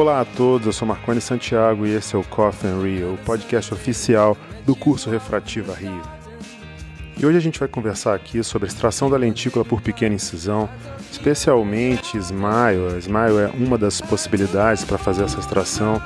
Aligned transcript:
Olá 0.00 0.22
a 0.22 0.24
todos, 0.24 0.66
eu 0.66 0.72
sou 0.72 0.88
Marconi 0.88 1.20
Santiago 1.20 1.86
e 1.86 1.94
esse 1.94 2.16
é 2.16 2.18
o 2.18 2.24
Coffee 2.24 2.70
and 2.70 2.80
Rio, 2.80 3.12
o 3.12 3.18
podcast 3.18 3.74
oficial 3.74 4.34
do 4.64 4.74
curso 4.74 5.10
Refrativa 5.10 5.74
Rio. 5.74 6.00
E 7.18 7.26
hoje 7.26 7.36
a 7.36 7.40
gente 7.40 7.58
vai 7.58 7.68
conversar 7.68 8.14
aqui 8.14 8.42
sobre 8.42 8.66
a 8.66 8.70
extração 8.70 9.10
da 9.10 9.18
lentícula 9.18 9.62
por 9.62 9.82
pequena 9.82 10.14
incisão, 10.14 10.70
especialmente 11.12 12.16
Smile. 12.16 12.94
A 12.94 12.98
Smile 12.98 13.38
é 13.40 13.50
uma 13.54 13.76
das 13.76 14.00
possibilidades 14.00 14.84
para 14.84 14.96
fazer 14.96 15.24
essa 15.24 15.38
extração, 15.38 16.02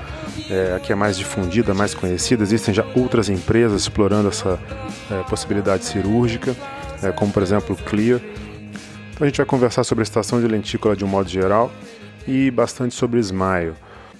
é, 0.50 0.74
a 0.74 0.80
que 0.80 0.90
é 0.92 0.96
mais 0.96 1.16
difundida, 1.16 1.72
mais 1.72 1.94
conhecida. 1.94 2.42
Existem 2.42 2.74
já 2.74 2.84
outras 2.96 3.28
empresas 3.28 3.82
explorando 3.82 4.26
essa 4.26 4.58
é, 5.08 5.22
possibilidade 5.30 5.84
cirúrgica, 5.84 6.56
é, 7.00 7.12
como 7.12 7.32
por 7.32 7.44
exemplo 7.44 7.76
o 7.76 7.84
Clear. 7.84 8.20
Então 9.12 9.24
a 9.24 9.26
gente 9.26 9.36
vai 9.36 9.46
conversar 9.46 9.84
sobre 9.84 10.02
a 10.02 10.04
extração 10.04 10.40
de 10.40 10.48
lentícula 10.48 10.96
de 10.96 11.04
um 11.04 11.08
modo 11.08 11.28
geral 11.28 11.70
e 12.26 12.50
bastante 12.50 12.94
sobre 12.94 13.20
Smile. 13.20 13.74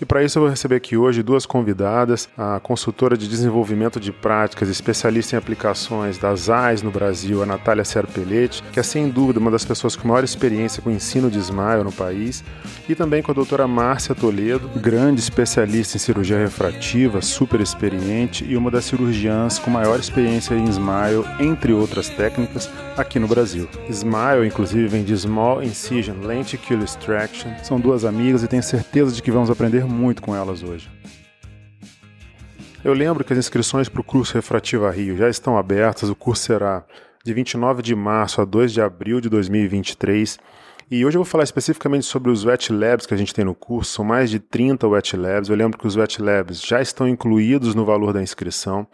E 0.04 0.06
para 0.06 0.22
isso 0.22 0.36
eu 0.36 0.42
vou 0.42 0.50
receber 0.50 0.74
aqui 0.74 0.98
hoje 0.98 1.22
duas 1.22 1.46
convidadas, 1.46 2.28
a 2.36 2.60
consultora 2.60 3.16
de 3.16 3.26
desenvolvimento 3.26 3.98
de 3.98 4.12
práticas, 4.12 4.68
especialista 4.68 5.34
em 5.34 5.38
aplicações 5.38 6.18
das 6.18 6.50
AIS 6.50 6.82
no 6.82 6.90
Brasil, 6.90 7.42
a 7.42 7.46
Natália 7.46 7.86
Serpelletti, 7.86 8.62
que 8.70 8.78
é 8.78 8.82
sem 8.82 9.08
dúvida 9.08 9.40
uma 9.40 9.50
das 9.50 9.64
pessoas 9.64 9.96
com 9.96 10.06
maior 10.06 10.22
experiência 10.22 10.82
com 10.82 10.90
o 10.90 10.92
ensino 10.92 11.30
de 11.30 11.38
Smile 11.38 11.82
no 11.82 11.90
país, 11.90 12.44
e 12.86 12.94
também 12.94 13.22
com 13.22 13.30
a 13.30 13.34
doutora 13.34 13.66
Márcia 13.66 14.14
Toledo, 14.14 14.68
grande 14.78 15.22
especialista 15.22 15.96
em 15.96 16.00
cirurgia 16.00 16.36
refrativa, 16.36 17.22
super 17.22 17.62
experiente 17.62 18.44
e 18.44 18.58
uma 18.58 18.70
das 18.70 18.84
cirurgiãs 18.84 19.58
com 19.58 19.70
maior 19.70 19.98
experiência 19.98 20.54
em 20.54 20.68
Smile, 20.68 21.24
entre 21.40 21.72
outras 21.72 22.10
técnicas, 22.10 22.68
aqui 22.94 23.18
no 23.18 23.26
Brasil. 23.26 23.66
Smile, 23.88 24.46
inclusive, 24.46 24.86
vem 24.86 25.02
de 25.02 25.16
Small 25.16 25.62
Incision 25.62 26.18
Lenticular 26.20 26.84
Extraction. 26.84 27.50
São 27.62 27.80
duas 27.80 28.04
amigas 28.04 28.42
e 28.42 28.48
tenho 28.48 28.62
certeza 28.62 29.10
de 29.10 29.22
que 29.22 29.30
vamos 29.30 29.48
aprender 29.48 29.86
muito 29.86 29.93
com 30.20 30.34
elas 30.34 30.62
hoje. 30.62 30.90
Eu 32.84 32.92
lembro 32.92 33.24
que 33.24 33.32
as 33.32 33.38
inscrições 33.38 33.88
para 33.88 34.00
o 34.00 34.04
curso 34.04 34.34
Refrativa 34.34 34.90
Rio 34.90 35.16
já 35.16 35.28
estão 35.28 35.56
abertas. 35.56 36.10
O 36.10 36.14
curso 36.14 36.42
será 36.42 36.84
de 37.24 37.32
29 37.32 37.80
de 37.80 37.94
março 37.94 38.42
a 38.42 38.44
2 38.44 38.72
de 38.72 38.82
abril 38.82 39.20
de 39.20 39.30
2023. 39.30 40.38
E 40.90 41.06
hoje 41.06 41.16
eu 41.16 41.22
vou 41.22 41.30
falar 41.30 41.44
especificamente 41.44 42.04
sobre 42.04 42.30
os 42.30 42.44
wet 42.44 42.70
labs 42.70 43.06
que 43.06 43.14
a 43.14 43.16
gente 43.16 43.32
tem 43.32 43.44
no 43.44 43.54
curso. 43.54 43.92
São 43.92 44.04
mais 44.04 44.28
de 44.28 44.38
30 44.38 44.86
wet 44.86 45.16
labs. 45.16 45.48
Eu 45.48 45.56
lembro 45.56 45.78
que 45.78 45.86
os 45.86 45.96
wet 45.96 46.20
labs 46.20 46.60
já 46.60 46.82
estão 46.82 47.08
incluídos 47.08 47.74
no 47.74 47.86
valor 47.86 48.12
da 48.12 48.22
inscrição. 48.22 48.86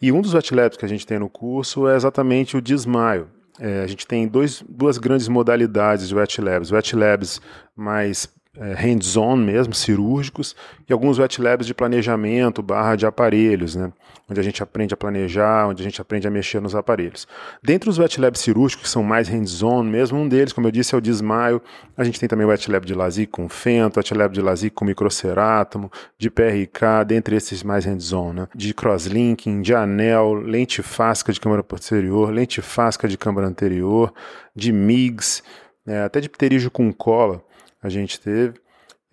E 0.00 0.12
um 0.12 0.20
dos 0.20 0.32
wet 0.34 0.54
labs 0.54 0.76
que 0.76 0.84
a 0.84 0.88
gente 0.88 1.04
tem 1.04 1.18
no 1.18 1.28
curso 1.28 1.88
é 1.88 1.96
exatamente 1.96 2.56
o 2.56 2.62
Desmaio. 2.62 3.28
É, 3.58 3.82
a 3.82 3.86
gente 3.86 4.06
tem 4.06 4.28
dois, 4.28 4.64
duas 4.68 4.96
grandes 4.98 5.26
modalidades 5.26 6.08
de 6.08 6.14
wet 6.14 6.40
labs. 6.40 6.70
Wet 6.70 6.94
labs 6.94 7.40
mais 7.74 8.28
hands-on 8.76 9.36
mesmo, 9.36 9.74
cirúrgicos, 9.74 10.54
e 10.88 10.92
alguns 10.92 11.18
wet 11.18 11.40
labs 11.40 11.66
de 11.66 11.74
planejamento 11.74 12.62
barra 12.62 12.94
de 12.94 13.04
aparelhos, 13.04 13.74
né? 13.74 13.92
onde 14.30 14.40
a 14.40 14.42
gente 14.42 14.62
aprende 14.62 14.94
a 14.94 14.96
planejar, 14.96 15.66
onde 15.66 15.82
a 15.82 15.84
gente 15.84 16.00
aprende 16.00 16.26
a 16.26 16.30
mexer 16.30 16.60
nos 16.60 16.74
aparelhos. 16.74 17.26
Dentre 17.62 17.90
os 17.90 17.98
wet 17.98 18.20
labs 18.20 18.40
cirúrgicos, 18.40 18.84
que 18.84 18.88
são 18.88 19.02
mais 19.02 19.28
hands-on 19.28 19.82
mesmo, 19.82 20.18
um 20.18 20.28
deles, 20.28 20.52
como 20.52 20.66
eu 20.66 20.70
disse, 20.70 20.94
é 20.94 20.98
o 20.98 21.00
desmaio. 21.00 21.60
A 21.96 22.04
gente 22.04 22.18
tem 22.18 22.28
também 22.28 22.46
o 22.46 22.48
wet 22.48 22.70
lab 22.70 22.86
de 22.86 22.94
LASIK 22.94 23.30
com 23.30 23.48
fento, 23.48 23.98
wet 23.98 24.14
lab 24.14 24.32
de 24.32 24.40
LASIK 24.40 24.74
com 24.74 24.84
microcerátomo, 24.84 25.90
de 26.16 26.30
PRK, 26.30 27.04
dentre 27.06 27.36
esses 27.36 27.62
mais 27.62 27.84
hands-on, 27.84 28.32
né? 28.32 28.48
de 28.54 28.72
crosslinking, 28.72 29.60
de 29.60 29.74
anel, 29.74 30.32
lente 30.32 30.80
fásca 30.80 31.32
de 31.32 31.40
câmara 31.40 31.62
posterior, 31.62 32.30
lente 32.30 32.62
fásca 32.62 33.06
de 33.06 33.18
câmara 33.18 33.46
anterior, 33.46 34.12
de 34.54 34.72
MIGS, 34.72 35.42
é, 35.86 36.02
até 36.02 36.20
de 36.20 36.30
pterígio 36.30 36.70
com 36.70 36.90
cola 36.92 37.42
a 37.84 37.88
gente 37.88 38.18
teve. 38.18 38.64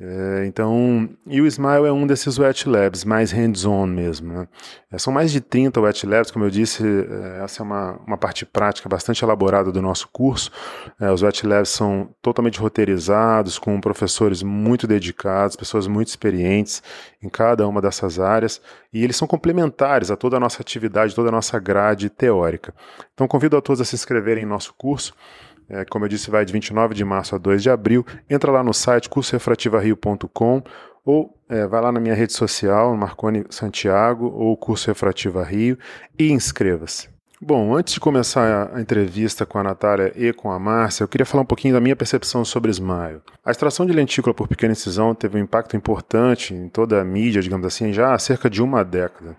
É, 0.03 0.45
então, 0.47 1.07
e 1.27 1.39
o 1.41 1.45
Smile 1.45 1.85
é 1.85 1.91
um 1.91 2.07
desses 2.07 2.39
wet 2.39 2.67
labs, 2.67 3.05
mais 3.05 3.31
hands-on 3.31 3.85
mesmo. 3.85 4.33
Né? 4.33 4.47
É, 4.91 4.97
são 4.97 5.13
mais 5.13 5.31
de 5.31 5.39
30 5.39 5.79
wet 5.79 6.07
labs, 6.07 6.31
como 6.31 6.43
eu 6.43 6.49
disse, 6.49 6.83
é, 6.83 7.43
essa 7.43 7.61
é 7.61 7.63
uma, 7.63 7.99
uma 8.07 8.17
parte 8.17 8.43
prática 8.43 8.89
bastante 8.89 9.23
elaborada 9.23 9.71
do 9.71 9.79
nosso 9.79 10.09
curso. 10.11 10.49
É, 10.99 11.11
os 11.11 11.21
wet 11.21 11.45
labs 11.45 11.69
são 11.69 12.09
totalmente 12.19 12.59
roteirizados, 12.59 13.59
com 13.59 13.79
professores 13.79 14.41
muito 14.41 14.87
dedicados, 14.87 15.55
pessoas 15.55 15.85
muito 15.85 16.07
experientes 16.07 16.81
em 17.21 17.29
cada 17.29 17.67
uma 17.67 17.79
dessas 17.79 18.19
áreas, 18.19 18.59
e 18.91 19.03
eles 19.03 19.15
são 19.15 19.27
complementares 19.27 20.09
a 20.09 20.15
toda 20.15 20.37
a 20.37 20.39
nossa 20.39 20.63
atividade, 20.63 21.13
toda 21.13 21.29
a 21.29 21.31
nossa 21.31 21.59
grade 21.59 22.09
teórica. 22.09 22.73
Então, 23.13 23.27
convido 23.27 23.55
a 23.55 23.61
todos 23.61 23.79
a 23.79 23.85
se 23.85 23.93
inscreverem 23.93 24.45
em 24.45 24.47
nosso 24.47 24.73
curso. 24.75 25.13
É, 25.73 25.85
como 25.85 26.03
eu 26.03 26.09
disse, 26.09 26.29
vai 26.29 26.43
de 26.43 26.51
29 26.51 26.93
de 26.93 27.05
março 27.05 27.33
a 27.33 27.37
2 27.37 27.63
de 27.63 27.69
abril. 27.69 28.05
Entra 28.29 28.51
lá 28.51 28.61
no 28.61 28.73
site 28.73 29.07
cursorefrativario.com 29.07 30.61
ou 31.05 31.33
é, 31.49 31.65
vai 31.65 31.81
lá 31.81 31.91
na 31.91 31.99
minha 31.99 32.13
rede 32.13 32.33
social, 32.33 32.95
Marconi 32.95 33.45
Santiago 33.49 34.25
ou 34.25 34.55
Curso 34.57 34.87
Refrativa 34.87 35.43
Rio 35.43 35.77
e 36.19 36.29
inscreva-se. 36.29 37.10
Bom, 37.43 37.75
antes 37.75 37.95
de 37.95 37.99
começar 37.99 38.69
a 38.71 38.79
entrevista 38.79 39.47
com 39.47 39.57
a 39.57 39.63
Natália 39.63 40.13
e 40.15 40.31
com 40.31 40.51
a 40.51 40.59
Márcia, 40.59 41.03
eu 41.03 41.07
queria 41.07 41.25
falar 41.25 41.41
um 41.41 41.45
pouquinho 41.45 41.73
da 41.73 41.79
minha 41.79 41.95
percepção 41.95 42.45
sobre 42.45 42.69
Smile. 42.69 43.19
A 43.43 43.49
extração 43.49 43.83
de 43.83 43.93
lentícula 43.93 44.31
por 44.31 44.47
pequena 44.47 44.73
incisão 44.73 45.15
teve 45.15 45.39
um 45.39 45.41
impacto 45.41 45.75
importante 45.75 46.53
em 46.53 46.69
toda 46.69 47.01
a 47.01 47.03
mídia, 47.03 47.41
digamos 47.41 47.65
assim, 47.65 47.91
já 47.91 48.13
há 48.13 48.19
cerca 48.19 48.47
de 48.47 48.61
uma 48.61 48.85
década. 48.85 49.35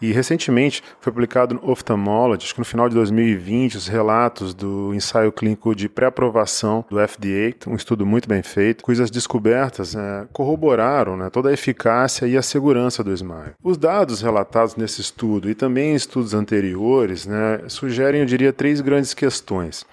E 0.00 0.12
recentemente 0.12 0.82
foi 1.00 1.12
publicado 1.12 1.56
no 1.56 1.70
Ophthalmology, 1.70 2.44
acho 2.44 2.54
que 2.54 2.60
no 2.60 2.64
final 2.64 2.88
de 2.88 2.94
2020, 2.94 3.76
os 3.76 3.88
relatos 3.88 4.54
do 4.54 4.94
ensaio 4.94 5.32
clínico 5.32 5.74
de 5.74 5.88
pré-aprovação 5.88 6.84
do 6.88 6.96
FDA, 6.96 7.52
um 7.66 7.74
estudo 7.74 8.06
muito 8.06 8.28
bem 8.28 8.42
feito, 8.42 8.82
cujas 8.82 9.10
descobertas 9.10 9.94
né, 9.94 10.26
corroboraram 10.32 11.16
né, 11.16 11.28
toda 11.28 11.50
a 11.50 11.52
eficácia 11.52 12.26
e 12.26 12.36
a 12.36 12.42
segurança 12.42 13.04
do 13.04 13.12
Smile. 13.12 13.52
Os 13.62 13.76
dados 13.76 14.22
relatados 14.22 14.76
nesse 14.76 15.02
estudo 15.02 15.50
e 15.50 15.54
também 15.54 15.90
em 15.90 15.96
estudos 15.96 16.32
anteriores 16.32 17.26
né, 17.26 17.39
sugerem, 17.68 18.20
eu 18.20 18.26
diria, 18.26 18.52
três 18.52 18.80
grandes 18.80 19.14
questões. 19.14 19.84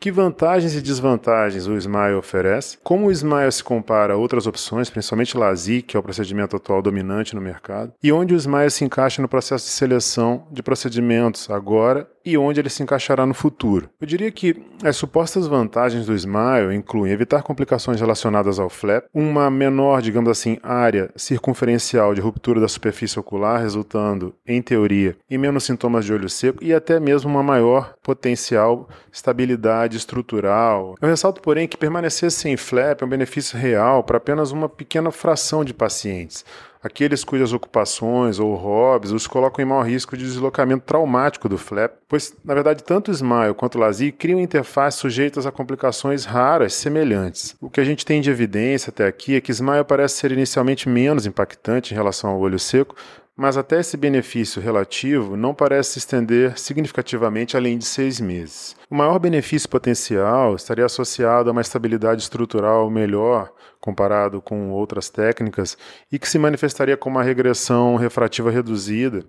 Que 0.00 0.12
vantagens 0.12 0.74
e 0.74 0.80
desvantagens 0.80 1.66
o 1.66 1.76
Smile 1.76 2.14
oferece? 2.14 2.78
Como 2.84 3.06
o 3.06 3.10
Smile 3.10 3.50
se 3.50 3.64
compara 3.64 4.14
a 4.14 4.16
outras 4.16 4.46
opções, 4.46 4.88
principalmente 4.88 5.36
LASIK, 5.36 5.82
que 5.82 5.96
é 5.96 6.00
o 6.00 6.02
procedimento 6.02 6.54
atual 6.54 6.80
dominante 6.80 7.34
no 7.34 7.40
mercado? 7.40 7.92
E 8.02 8.12
onde 8.12 8.32
o 8.32 8.36
Smile 8.36 8.70
se 8.70 8.84
encaixa 8.84 9.20
no 9.20 9.28
processo 9.28 9.64
de 9.64 9.72
seleção 9.72 10.46
de 10.52 10.62
procedimentos 10.62 11.50
agora 11.50 12.08
e 12.28 12.36
onde 12.36 12.60
ele 12.60 12.68
se 12.68 12.82
encaixará 12.82 13.24
no 13.24 13.32
futuro. 13.32 13.88
Eu 13.98 14.06
diria 14.06 14.30
que 14.30 14.62
as 14.84 14.96
supostas 14.96 15.46
vantagens 15.46 16.04
do 16.04 16.14
Smile 16.14 16.74
incluem 16.74 17.10
evitar 17.10 17.42
complicações 17.42 18.00
relacionadas 18.00 18.58
ao 18.58 18.68
flap, 18.68 19.06
uma 19.14 19.50
menor, 19.50 20.02
digamos 20.02 20.30
assim, 20.30 20.58
área 20.62 21.10
circunferencial 21.16 22.14
de 22.14 22.20
ruptura 22.20 22.60
da 22.60 22.68
superfície 22.68 23.18
ocular, 23.18 23.62
resultando, 23.62 24.34
em 24.46 24.60
teoria, 24.60 25.16
em 25.30 25.38
menos 25.38 25.64
sintomas 25.64 26.04
de 26.04 26.12
olho 26.12 26.28
seco 26.28 26.62
e 26.62 26.74
até 26.74 27.00
mesmo 27.00 27.30
uma 27.30 27.42
maior 27.42 27.94
potencial 28.02 28.88
estabilidade 29.10 29.96
estrutural. 29.96 30.96
Eu 31.00 31.08
ressalto, 31.08 31.40
porém, 31.40 31.66
que 31.66 31.78
permanecer 31.78 32.30
sem 32.30 32.56
flap 32.56 33.00
é 33.00 33.04
um 33.06 33.08
benefício 33.08 33.58
real 33.58 34.04
para 34.04 34.18
apenas 34.18 34.52
uma 34.52 34.68
pequena 34.68 35.10
fração 35.10 35.64
de 35.64 35.72
pacientes 35.72 36.44
aqueles 36.82 37.24
cujas 37.24 37.52
ocupações 37.52 38.38
ou 38.38 38.54
hobbies 38.54 39.12
os 39.12 39.26
colocam 39.26 39.64
em 39.64 39.68
maior 39.68 39.86
risco 39.86 40.16
de 40.16 40.24
deslocamento 40.24 40.84
traumático 40.84 41.48
do 41.48 41.58
flap, 41.58 41.92
pois, 42.08 42.34
na 42.44 42.54
verdade, 42.54 42.82
tanto 42.82 43.10
o 43.10 43.14
Smile 43.14 43.54
quanto 43.54 43.76
o 43.76 43.80
LASIK 43.80 44.12
criam 44.12 44.40
interfaces 44.40 45.00
sujeitas 45.00 45.46
a 45.46 45.52
complicações 45.52 46.24
raras 46.24 46.74
semelhantes. 46.74 47.56
O 47.60 47.70
que 47.70 47.80
a 47.80 47.84
gente 47.84 48.04
tem 48.04 48.20
de 48.20 48.30
evidência 48.30 48.90
até 48.90 49.06
aqui 49.06 49.34
é 49.36 49.40
que 49.40 49.52
Smile 49.52 49.84
parece 49.84 50.16
ser 50.16 50.32
inicialmente 50.32 50.88
menos 50.88 51.26
impactante 51.26 51.92
em 51.92 51.96
relação 51.96 52.30
ao 52.30 52.40
olho 52.40 52.58
seco, 52.58 52.94
mas 53.38 53.56
até 53.56 53.78
esse 53.78 53.96
benefício 53.96 54.60
relativo 54.60 55.36
não 55.36 55.54
parece 55.54 55.92
se 55.92 55.98
estender 56.00 56.58
significativamente 56.58 57.56
além 57.56 57.78
de 57.78 57.84
seis 57.84 58.20
meses. 58.20 58.74
O 58.90 58.96
maior 58.96 59.16
benefício 59.20 59.68
potencial 59.68 60.56
estaria 60.56 60.84
associado 60.84 61.48
a 61.48 61.52
uma 61.52 61.60
estabilidade 61.60 62.20
estrutural 62.20 62.90
melhor 62.90 63.52
comparado 63.80 64.42
com 64.42 64.72
outras 64.72 65.08
técnicas 65.08 65.78
e 66.10 66.18
que 66.18 66.28
se 66.28 66.36
manifestaria 66.36 66.96
com 66.96 67.08
uma 67.08 67.22
regressão 67.22 67.94
refrativa 67.94 68.50
reduzida 68.50 69.24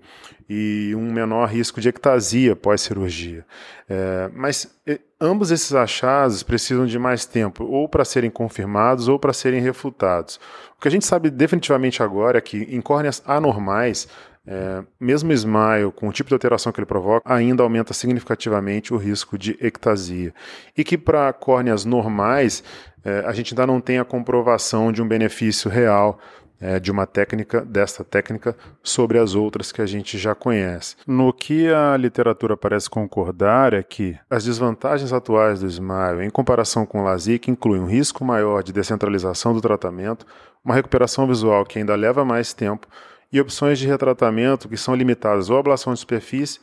e 0.50 0.91
um 0.95 1.11
menor 1.13 1.47
risco 1.47 1.79
de 1.79 1.89
ectasia 1.89 2.56
pós-cirurgia. 2.56 3.45
É, 3.88 4.27
mas 4.33 4.75
ambos 5.19 5.51
esses 5.51 5.74
achados 5.74 6.44
precisam 6.44 6.86
de 6.86 6.98
mais 6.98 7.25
tempo, 7.25 7.66
ou 7.66 7.89
para 7.89 8.06
serem 8.06 8.30
confirmados 8.30 9.07
ou 9.07 9.19
para 9.19 9.33
serem 9.33 9.62
refutados. 9.62 10.39
O 10.77 10.81
que 10.81 10.88
a 10.88 10.92
gente 10.92 11.06
sabe 11.06 11.30
definitivamente 11.30 12.01
agora 12.01 12.38
é 12.38 12.42
que 12.42 12.57
em 12.57 12.80
córneas 12.80 13.21
anormais, 13.25 14.07
é, 14.48 14.81
mesmo 15.00 15.33
Smile, 15.33 15.92
com 15.94 16.07
o 16.07 16.13
tipo 16.13 16.30
de 16.30 16.33
alteração 16.33 16.71
que 16.71 16.80
ele 16.80 16.86
provoca, 16.86 17.21
ainda 17.31 17.62
aumenta 17.62 17.94
significativamente 17.94 18.94
o 18.94 18.98
risco 18.98 19.38
de 19.38 19.57
ectasia. 19.60 20.33
E 20.77 20.83
que 20.83 20.98
para 20.98 21.33
córneas 21.33 21.83
normais, 21.83 22.63
é, 23.04 23.24
a 23.25 23.33
gente 23.33 23.54
ainda 23.54 23.68
não 23.68 23.81
tem 23.81 24.00
a 24.00 24.06
comprovação 24.06 24.92
de 24.92 25.01
um 25.01 25.07
benefício 25.07 25.69
real 25.69 26.19
é, 26.59 26.79
de 26.79 26.91
uma 26.91 27.06
técnica, 27.06 27.61
desta 27.61 28.03
técnica, 28.03 28.56
sobre 28.83 29.17
as 29.17 29.35
outras 29.35 29.71
que 29.71 29.81
a 29.81 29.85
gente 29.85 30.17
já 30.17 30.35
conhece. 30.35 30.95
No 31.07 31.31
que 31.31 31.71
a 31.71 31.95
literatura 31.95 32.57
parece 32.57 32.89
concordar 32.89 33.73
é 33.73 33.81
que 33.81 34.17
as 34.29 34.44
desvantagens 34.44 35.13
atuais 35.13 35.61
do 35.61 35.67
Smile 35.67 36.25
em 36.25 36.29
comparação 36.29 36.85
com 36.85 37.01
o 37.01 37.03
LASIK 37.03 37.50
incluem 37.50 37.81
um 37.81 37.88
risco 37.88 38.25
maior 38.25 38.61
de 38.63 38.73
descentralização 38.73 39.53
do 39.53 39.61
tratamento, 39.61 40.25
uma 40.63 40.75
recuperação 40.75 41.25
visual 41.27 41.65
que 41.65 41.79
ainda 41.79 41.95
leva 41.95 42.25
mais 42.25 42.53
tempo 42.53 42.88
e 43.31 43.39
opções 43.39 43.79
de 43.79 43.88
retratamento 43.88 44.67
que 44.67 44.77
são 44.77 44.95
limitadas 44.95 45.50
ou 45.50 45.57
à 45.57 45.59
ablação 45.59 45.94
de 45.94 46.00
superfície 46.00 46.59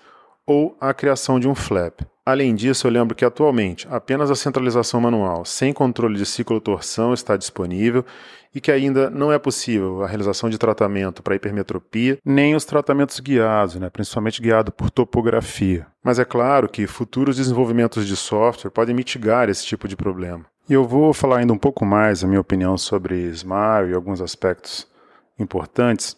ou 0.46 0.76
à 0.80 0.94
criação 0.94 1.40
de 1.40 1.48
um 1.48 1.54
flap. 1.54 2.00
Além 2.24 2.54
disso, 2.54 2.86
eu 2.86 2.90
lembro 2.90 3.14
que 3.14 3.24
atualmente 3.24 3.86
apenas 3.90 4.30
a 4.30 4.34
centralização 4.34 5.00
manual, 5.00 5.44
sem 5.44 5.72
controle 5.72 6.16
de 6.16 6.26
ciclotorção, 6.26 7.14
está 7.14 7.36
disponível 7.36 8.04
e 8.54 8.60
que 8.60 8.72
ainda 8.72 9.10
não 9.10 9.30
é 9.30 9.38
possível 9.38 10.02
a 10.02 10.08
realização 10.08 10.48
de 10.48 10.56
tratamento 10.56 11.22
para 11.22 11.36
hipermetropia, 11.36 12.18
nem 12.24 12.54
os 12.54 12.64
tratamentos 12.64 13.20
guiados, 13.20 13.76
né, 13.76 13.90
principalmente 13.90 14.40
guiado 14.40 14.72
por 14.72 14.90
topografia. 14.90 15.86
Mas 16.02 16.18
é 16.18 16.24
claro 16.24 16.68
que 16.68 16.86
futuros 16.86 17.36
desenvolvimentos 17.36 18.06
de 18.06 18.16
software 18.16 18.70
podem 18.70 18.94
mitigar 18.94 19.48
esse 19.48 19.64
tipo 19.64 19.86
de 19.86 19.94
problema. 19.94 20.46
E 20.68 20.72
eu 20.72 20.84
vou 20.84 21.12
falar 21.12 21.38
ainda 21.38 21.52
um 21.52 21.58
pouco 21.58 21.84
mais 21.84 22.24
a 22.24 22.26
minha 22.26 22.40
opinião 22.40 22.76
sobre 22.76 23.28
Smile 23.28 23.90
e 23.90 23.94
alguns 23.94 24.20
aspectos 24.20 24.88
importantes, 25.38 26.16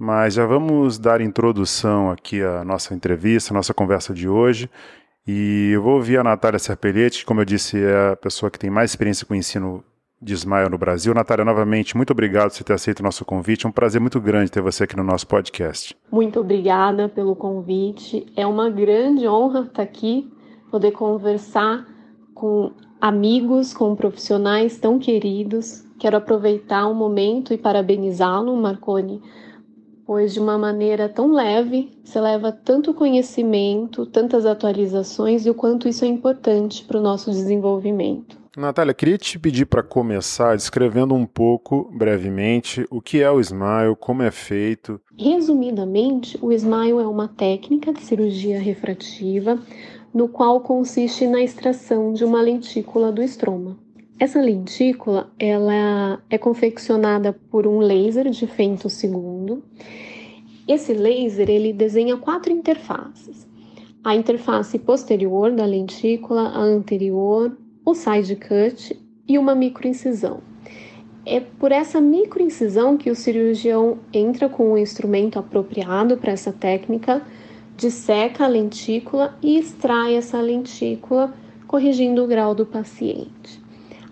mas 0.00 0.32
já 0.32 0.46
vamos 0.46 0.98
dar 0.98 1.20
introdução 1.20 2.10
aqui 2.10 2.40
à 2.40 2.64
nossa 2.64 2.94
entrevista, 2.94 3.52
à 3.52 3.54
nossa 3.54 3.74
conversa 3.74 4.14
de 4.14 4.26
hoje. 4.26 4.70
E 5.28 5.72
eu 5.74 5.82
vou 5.82 5.96
ouvir 5.96 6.18
a 6.18 6.24
Natália 6.24 6.58
Serpelletti, 6.58 7.18
que, 7.18 7.26
como 7.26 7.42
eu 7.42 7.44
disse, 7.44 7.76
é 7.78 8.12
a 8.12 8.16
pessoa 8.16 8.50
que 8.50 8.58
tem 8.58 8.70
mais 8.70 8.92
experiência 8.92 9.26
com 9.26 9.34
o 9.34 9.36
ensino 9.36 9.84
de 10.18 10.32
Smile 10.32 10.70
no 10.70 10.78
Brasil. 10.78 11.12
Natália, 11.12 11.44
novamente, 11.44 11.94
muito 11.98 12.12
obrigado 12.12 12.50
por 12.50 12.64
ter 12.64 12.72
aceito 12.72 13.00
o 13.00 13.02
nosso 13.02 13.26
convite. 13.26 13.66
É 13.66 13.68
um 13.68 13.72
prazer 13.72 14.00
muito 14.00 14.18
grande 14.18 14.50
ter 14.50 14.62
você 14.62 14.84
aqui 14.84 14.96
no 14.96 15.04
nosso 15.04 15.26
podcast. 15.26 15.94
Muito 16.10 16.40
obrigada 16.40 17.06
pelo 17.06 17.36
convite. 17.36 18.24
É 18.34 18.46
uma 18.46 18.70
grande 18.70 19.28
honra 19.28 19.66
estar 19.66 19.82
aqui, 19.82 20.32
poder 20.70 20.92
conversar 20.92 21.86
com 22.34 22.72
amigos, 22.98 23.74
com 23.74 23.94
profissionais 23.94 24.78
tão 24.78 24.98
queridos. 24.98 25.84
Quero 25.98 26.16
aproveitar 26.16 26.86
o 26.86 26.94
momento 26.94 27.52
e 27.52 27.58
parabenizá-lo, 27.58 28.56
Marconi, 28.56 29.20
pois 30.10 30.34
de 30.34 30.40
uma 30.40 30.58
maneira 30.58 31.08
tão 31.08 31.32
leve 31.32 31.88
você 32.02 32.20
leva 32.20 32.50
tanto 32.50 32.92
conhecimento, 32.92 34.04
tantas 34.04 34.44
atualizações 34.44 35.46
e 35.46 35.50
o 35.50 35.54
quanto 35.54 35.86
isso 35.86 36.04
é 36.04 36.08
importante 36.08 36.82
para 36.84 36.98
o 36.98 37.00
nosso 37.00 37.30
desenvolvimento. 37.30 38.36
Natália, 38.56 38.92
queria 38.92 39.16
te 39.16 39.38
pedir 39.38 39.66
para 39.66 39.84
começar 39.84 40.56
descrevendo 40.56 41.14
um 41.14 41.24
pouco, 41.24 41.88
brevemente, 41.96 42.84
o 42.90 43.00
que 43.00 43.22
é 43.22 43.30
o 43.30 43.38
Smile, 43.38 43.94
como 44.00 44.24
é 44.24 44.32
feito. 44.32 45.00
Resumidamente, 45.16 46.36
o 46.42 46.50
Smile 46.50 46.98
é 46.98 47.06
uma 47.06 47.28
técnica 47.28 47.92
de 47.92 48.00
cirurgia 48.00 48.58
refrativa 48.58 49.60
no 50.12 50.28
qual 50.28 50.60
consiste 50.60 51.24
na 51.28 51.40
extração 51.40 52.12
de 52.12 52.24
uma 52.24 52.42
lentícula 52.42 53.12
do 53.12 53.22
estroma. 53.22 53.78
Essa 54.20 54.38
lentícula 54.38 55.32
ela 55.38 56.22
é 56.28 56.36
confeccionada 56.36 57.32
por 57.50 57.66
um 57.66 57.78
laser 57.78 58.28
de 58.28 58.46
femtosegundo. 58.46 59.64
Esse 60.68 60.92
laser 60.92 61.48
ele 61.48 61.72
desenha 61.72 62.18
quatro 62.18 62.52
interfaces: 62.52 63.48
a 64.04 64.14
interface 64.14 64.78
posterior 64.78 65.52
da 65.52 65.64
lentícula, 65.64 66.50
a 66.50 66.60
anterior, 66.60 67.56
o 67.82 67.94
side 67.94 68.36
cut 68.36 68.94
e 69.26 69.38
uma 69.38 69.54
microincisão. 69.54 70.42
É 71.24 71.40
por 71.40 71.72
essa 71.72 71.98
microincisão 71.98 72.98
que 72.98 73.10
o 73.10 73.16
cirurgião 73.16 74.00
entra 74.12 74.50
com 74.50 74.72
o 74.72 74.76
instrumento 74.76 75.38
apropriado 75.38 76.18
para 76.18 76.32
essa 76.32 76.52
técnica, 76.52 77.22
disseca 77.74 78.44
a 78.44 78.48
lentícula 78.48 79.38
e 79.40 79.58
extrai 79.58 80.14
essa 80.14 80.38
lentícula, 80.42 81.32
corrigindo 81.66 82.22
o 82.22 82.26
grau 82.26 82.54
do 82.54 82.66
paciente. 82.66 83.59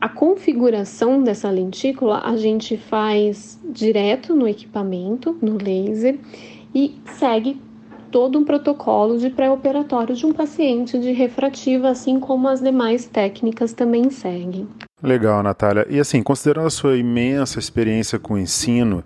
A 0.00 0.08
configuração 0.08 1.22
dessa 1.22 1.50
lentícula 1.50 2.20
a 2.24 2.36
gente 2.36 2.76
faz 2.76 3.58
direto 3.64 4.34
no 4.34 4.46
equipamento, 4.46 5.36
no 5.42 5.56
laser, 5.56 6.18
e 6.74 7.00
segue 7.18 7.60
todo 8.10 8.38
um 8.38 8.44
protocolo 8.44 9.18
de 9.18 9.28
pré-operatório 9.28 10.14
de 10.14 10.24
um 10.24 10.32
paciente 10.32 10.98
de 10.98 11.12
refrativa, 11.12 11.88
assim 11.88 12.20
como 12.20 12.48
as 12.48 12.60
demais 12.60 13.06
técnicas 13.06 13.72
também 13.72 14.08
seguem. 14.10 14.68
Legal, 15.02 15.42
Natália. 15.42 15.86
E 15.90 15.98
assim, 15.98 16.22
considerando 16.22 16.66
a 16.66 16.70
sua 16.70 16.96
imensa 16.96 17.58
experiência 17.58 18.18
com 18.18 18.34
o 18.34 18.38
ensino, 18.38 19.02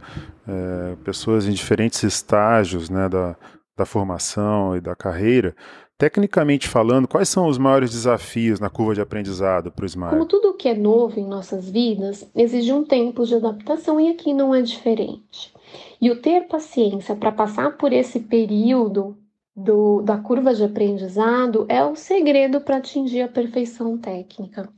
é, 0.47 0.95
pessoas 1.05 1.47
em 1.47 1.53
diferentes 1.53 2.03
estágios 2.03 2.89
né, 2.91 3.09
da, 3.09 3.37
da 3.77 3.85
formação 3.85 4.77
e 4.77 4.81
da 4.81 4.95
carreira, 4.95 5.55
Tecnicamente 6.03 6.67
falando, 6.67 7.07
quais 7.07 7.29
são 7.29 7.47
os 7.47 7.57
maiores 7.57 7.93
desafios 7.93 8.59
na 8.59 8.69
curva 8.69 8.93
de 8.93 9.01
aprendizado 9.01 9.71
para 9.71 9.85
o 9.85 9.87
Smile? 9.87 10.11
Como 10.11 10.27
tudo 10.27 10.55
que 10.55 10.69
é 10.69 10.75
novo 10.75 11.21
em 11.21 11.25
nossas 11.25 11.71
vidas, 11.71 12.29
exige 12.35 12.73
um 12.73 12.83
tempo 12.83 13.25
de 13.25 13.37
adaptação 13.37 14.01
e 14.01 14.11
aqui 14.11 14.35
não 14.35 14.53
é 14.53 14.61
diferente. 14.63 15.55
E 16.01 16.11
o 16.11 16.21
ter 16.21 16.49
paciência 16.49 17.15
para 17.15 17.31
passar 17.31 17.77
por 17.77 17.93
esse 17.93 18.19
período 18.19 19.17
do, 19.55 20.03
da 20.03 20.19
curva 20.19 20.53
de 20.53 20.65
aprendizado 20.65 21.67
é 21.69 21.85
o 21.85 21.95
segredo 21.95 22.61
para 22.61 22.79
atingir 22.79 23.23
a 23.23 23.29
perfeição 23.29 23.97
técnica. 23.97 24.69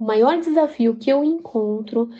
O 0.00 0.04
maior 0.04 0.36
desafio 0.36 0.96
que 0.96 1.12
eu 1.12 1.22
encontro 1.22 2.10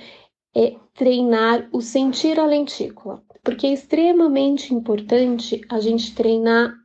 é 0.55 0.77
treinar 0.95 1.69
o 1.73 1.81
sentir 1.81 2.39
a 2.39 2.47
lentícula, 2.47 3.21
porque 3.43 3.67
é 3.67 3.73
extremamente 3.73 4.73
importante 4.73 5.61
a 5.69 5.81
gente 5.81 6.15
treinar 6.15 6.80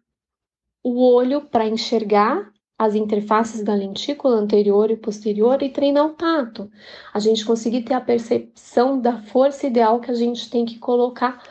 o 0.86 1.02
olho 1.02 1.42
para 1.42 1.66
enxergar 1.68 2.52
as 2.78 2.94
interfaces 2.94 3.64
da 3.64 3.74
lentícula 3.74 4.36
anterior 4.36 4.92
e 4.92 4.96
posterior 4.96 5.64
e 5.64 5.70
treinar 5.70 6.06
o 6.06 6.14
tato. 6.14 6.70
A 7.12 7.18
gente 7.18 7.44
conseguir 7.44 7.82
ter 7.82 7.96
a 7.96 8.02
percepção 8.02 9.00
da 9.00 9.18
força 9.18 9.66
ideal 9.66 10.00
que 10.00 10.12
a 10.12 10.14
gente 10.14 10.48
tem 10.48 10.64
que 10.64 10.78
colocar 10.78 11.42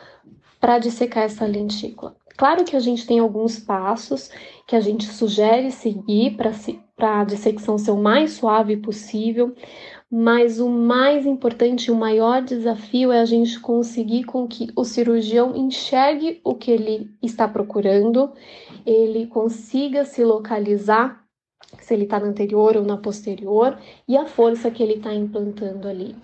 para 0.57 0.79
dissecar 0.79 1.23
essa 1.23 1.45
lentícula. 1.45 2.15
Claro 2.37 2.63
que 2.63 2.77
a 2.77 2.79
gente 2.79 3.05
tem 3.05 3.19
alguns 3.19 3.59
passos 3.59 4.29
que 4.65 4.75
a 4.75 4.79
gente 4.79 5.05
sugere 5.05 5.69
seguir 5.69 6.37
para 6.95 7.19
a 7.19 7.23
dissecção 7.25 7.77
ser 7.77 7.91
o 7.91 7.97
mais 7.97 8.33
suave 8.33 8.77
possível, 8.77 9.53
mas 10.11 10.59
o 10.59 10.69
mais 10.69 11.25
importante, 11.25 11.91
o 11.91 11.95
maior 11.95 12.41
desafio 12.41 13.11
é 13.11 13.19
a 13.19 13.25
gente 13.25 13.59
conseguir 13.59 14.23
com 14.23 14.47
que 14.47 14.67
o 14.75 14.83
cirurgião 14.83 15.55
enxergue 15.55 16.39
o 16.43 16.53
que 16.53 16.71
ele 16.71 17.11
está 17.21 17.47
procurando, 17.47 18.31
ele 18.85 19.27
consiga 19.27 20.05
se 20.05 20.23
localizar 20.23 21.25
se 21.79 21.93
ele 21.93 22.03
está 22.03 22.19
na 22.19 22.27
anterior 22.27 22.77
ou 22.77 22.83
na 22.83 22.97
posterior 22.97 23.77
e 24.07 24.17
a 24.17 24.25
força 24.25 24.71
que 24.71 24.81
ele 24.81 24.93
está 24.93 25.13
implantando 25.13 25.87
ali. 25.87 26.15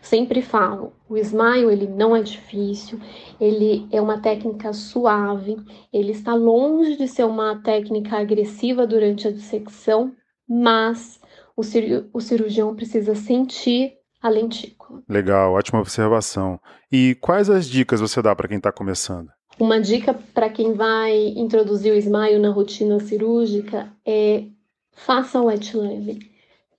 Sempre 0.00 0.42
falo, 0.42 0.92
o 1.08 1.16
smile 1.16 1.72
ele 1.72 1.86
não 1.86 2.14
é 2.14 2.22
difícil, 2.22 2.98
ele 3.40 3.86
é 3.90 4.00
uma 4.00 4.20
técnica 4.20 4.72
suave, 4.72 5.56
ele 5.92 6.12
está 6.12 6.34
longe 6.34 6.96
de 6.96 7.08
ser 7.08 7.24
uma 7.24 7.60
técnica 7.62 8.18
agressiva 8.18 8.86
durante 8.86 9.26
a 9.28 9.32
dissecção, 9.32 10.12
mas 10.48 11.19
o, 11.56 11.62
cir 11.62 12.08
o 12.12 12.20
cirurgião 12.20 12.74
precisa 12.74 13.14
sentir 13.14 13.94
a 14.20 14.28
lentícula. 14.28 15.02
Legal, 15.08 15.52
ótima 15.52 15.80
observação. 15.80 16.60
E 16.92 17.16
quais 17.20 17.48
as 17.48 17.66
dicas 17.66 18.00
você 18.00 18.20
dá 18.20 18.34
para 18.34 18.48
quem 18.48 18.58
está 18.58 18.70
começando? 18.70 19.30
Uma 19.58 19.80
dica 19.80 20.14
para 20.34 20.48
quem 20.48 20.72
vai 20.74 21.12
introduzir 21.36 21.92
o 21.92 21.96
smile 21.96 22.38
na 22.38 22.50
rotina 22.50 22.98
cirúrgica 23.00 23.92
é 24.06 24.44
faça 24.92 25.40
o 25.40 25.46
wet 25.46 25.76
lab, 25.76 26.18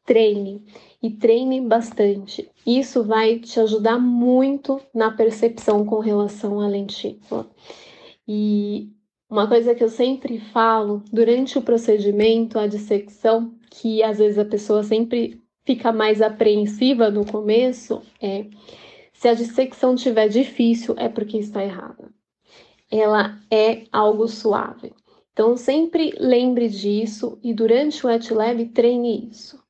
treine 0.05 0.63
e 1.01 1.09
treine 1.11 1.61
bastante. 1.61 2.49
Isso 2.65 3.03
vai 3.03 3.39
te 3.39 3.59
ajudar 3.59 3.99
muito 3.99 4.79
na 4.93 5.11
percepção 5.11 5.85
com 5.85 5.99
relação 5.99 6.59
à 6.59 6.67
lentícula. 6.67 7.49
E 8.27 8.89
uma 9.31 9.47
coisa 9.47 9.73
que 9.73 9.81
eu 9.81 9.87
sempre 9.87 10.39
falo 10.39 11.01
durante 11.11 11.57
o 11.57 11.61
procedimento, 11.61 12.59
a 12.59 12.67
dissecção, 12.67 13.55
que 13.69 14.03
às 14.03 14.17
vezes 14.17 14.37
a 14.37 14.43
pessoa 14.43 14.83
sempre 14.83 15.41
fica 15.65 15.93
mais 15.93 16.21
apreensiva 16.21 17.09
no 17.09 17.25
começo, 17.25 18.01
é 18.21 18.47
se 19.13 19.29
a 19.29 19.33
dissecção 19.33 19.95
estiver 19.95 20.27
difícil, 20.27 20.95
é 20.97 21.07
porque 21.07 21.37
está 21.37 21.63
errada. 21.63 22.11
Ela 22.91 23.39
é 23.49 23.85
algo 23.89 24.27
suave. 24.27 24.93
Então, 25.31 25.55
sempre 25.55 26.11
lembre 26.19 26.67
disso 26.67 27.39
e 27.41 27.53
durante 27.53 28.05
o 28.05 28.09
Wet 28.09 28.33
Lab 28.33 28.65
treine 28.69 29.29
isso. 29.29 29.63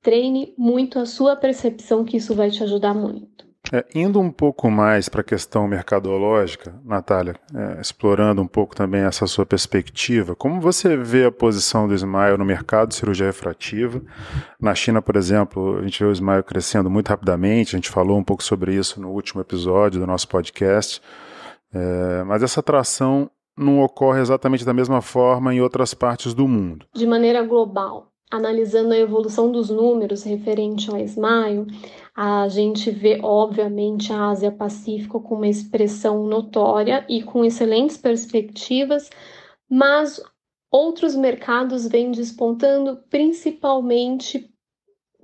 Treine 0.00 0.54
muito 0.56 0.98
a 0.98 1.04
sua 1.04 1.36
percepção, 1.36 2.04
que 2.04 2.16
isso 2.16 2.34
vai 2.34 2.50
te 2.50 2.62
ajudar 2.62 2.94
muito. 2.94 3.43
É, 3.74 3.84
indo 3.92 4.20
um 4.20 4.30
pouco 4.30 4.70
mais 4.70 5.08
para 5.08 5.20
a 5.20 5.24
questão 5.24 5.66
mercadológica, 5.66 6.72
Natália, 6.84 7.34
é, 7.52 7.80
explorando 7.80 8.40
um 8.40 8.46
pouco 8.46 8.76
também 8.76 9.00
essa 9.00 9.26
sua 9.26 9.44
perspectiva, 9.44 10.36
como 10.36 10.60
você 10.60 10.96
vê 10.96 11.24
a 11.24 11.32
posição 11.32 11.88
do 11.88 11.94
Smile 11.94 12.38
no 12.38 12.44
mercado 12.44 12.90
de 12.90 12.94
cirurgia 12.94 13.26
refrativa? 13.26 14.00
Na 14.60 14.76
China, 14.76 15.02
por 15.02 15.16
exemplo, 15.16 15.78
a 15.78 15.82
gente 15.82 15.98
vê 15.98 16.08
o 16.08 16.12
Smile 16.12 16.44
crescendo 16.44 16.88
muito 16.88 17.08
rapidamente, 17.08 17.74
a 17.74 17.78
gente 17.78 17.90
falou 17.90 18.16
um 18.16 18.22
pouco 18.22 18.44
sobre 18.44 18.72
isso 18.72 19.00
no 19.00 19.10
último 19.10 19.40
episódio 19.40 19.98
do 19.98 20.06
nosso 20.06 20.28
podcast, 20.28 21.02
é, 21.72 22.22
mas 22.22 22.44
essa 22.44 22.60
atração 22.60 23.28
não 23.58 23.82
ocorre 23.82 24.20
exatamente 24.20 24.64
da 24.64 24.72
mesma 24.72 25.02
forma 25.02 25.52
em 25.52 25.60
outras 25.60 25.94
partes 25.94 26.32
do 26.32 26.46
mundo. 26.46 26.86
De 26.94 27.08
maneira 27.08 27.42
global, 27.42 28.12
analisando 28.30 28.94
a 28.94 28.98
evolução 28.98 29.50
dos 29.50 29.68
números 29.68 30.22
referente 30.22 30.88
ao 30.88 30.96
Smile, 30.98 31.66
a 32.14 32.46
gente 32.48 32.90
vê, 32.90 33.18
obviamente, 33.22 34.12
a 34.12 34.28
Ásia 34.28 34.52
Pacífico 34.52 35.20
com 35.20 35.34
uma 35.34 35.48
expressão 35.48 36.26
notória 36.26 37.04
e 37.08 37.22
com 37.22 37.44
excelentes 37.44 37.96
perspectivas, 37.96 39.10
mas 39.68 40.22
outros 40.70 41.16
mercados 41.16 41.88
vêm 41.88 42.12
despontando, 42.12 43.02
principalmente 43.10 44.48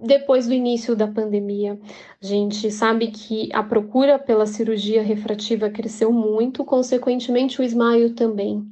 depois 0.02 0.48
do 0.48 0.54
início 0.54 0.96
da 0.96 1.06
pandemia. 1.06 1.78
A 2.20 2.26
gente 2.26 2.70
sabe 2.70 3.08
que 3.08 3.48
a 3.52 3.62
procura 3.62 4.18
pela 4.18 4.46
cirurgia 4.46 5.02
refrativa 5.02 5.70
cresceu 5.70 6.10
muito, 6.10 6.64
consequentemente, 6.64 7.60
o 7.60 7.64
Smile 7.64 8.14
também. 8.14 8.66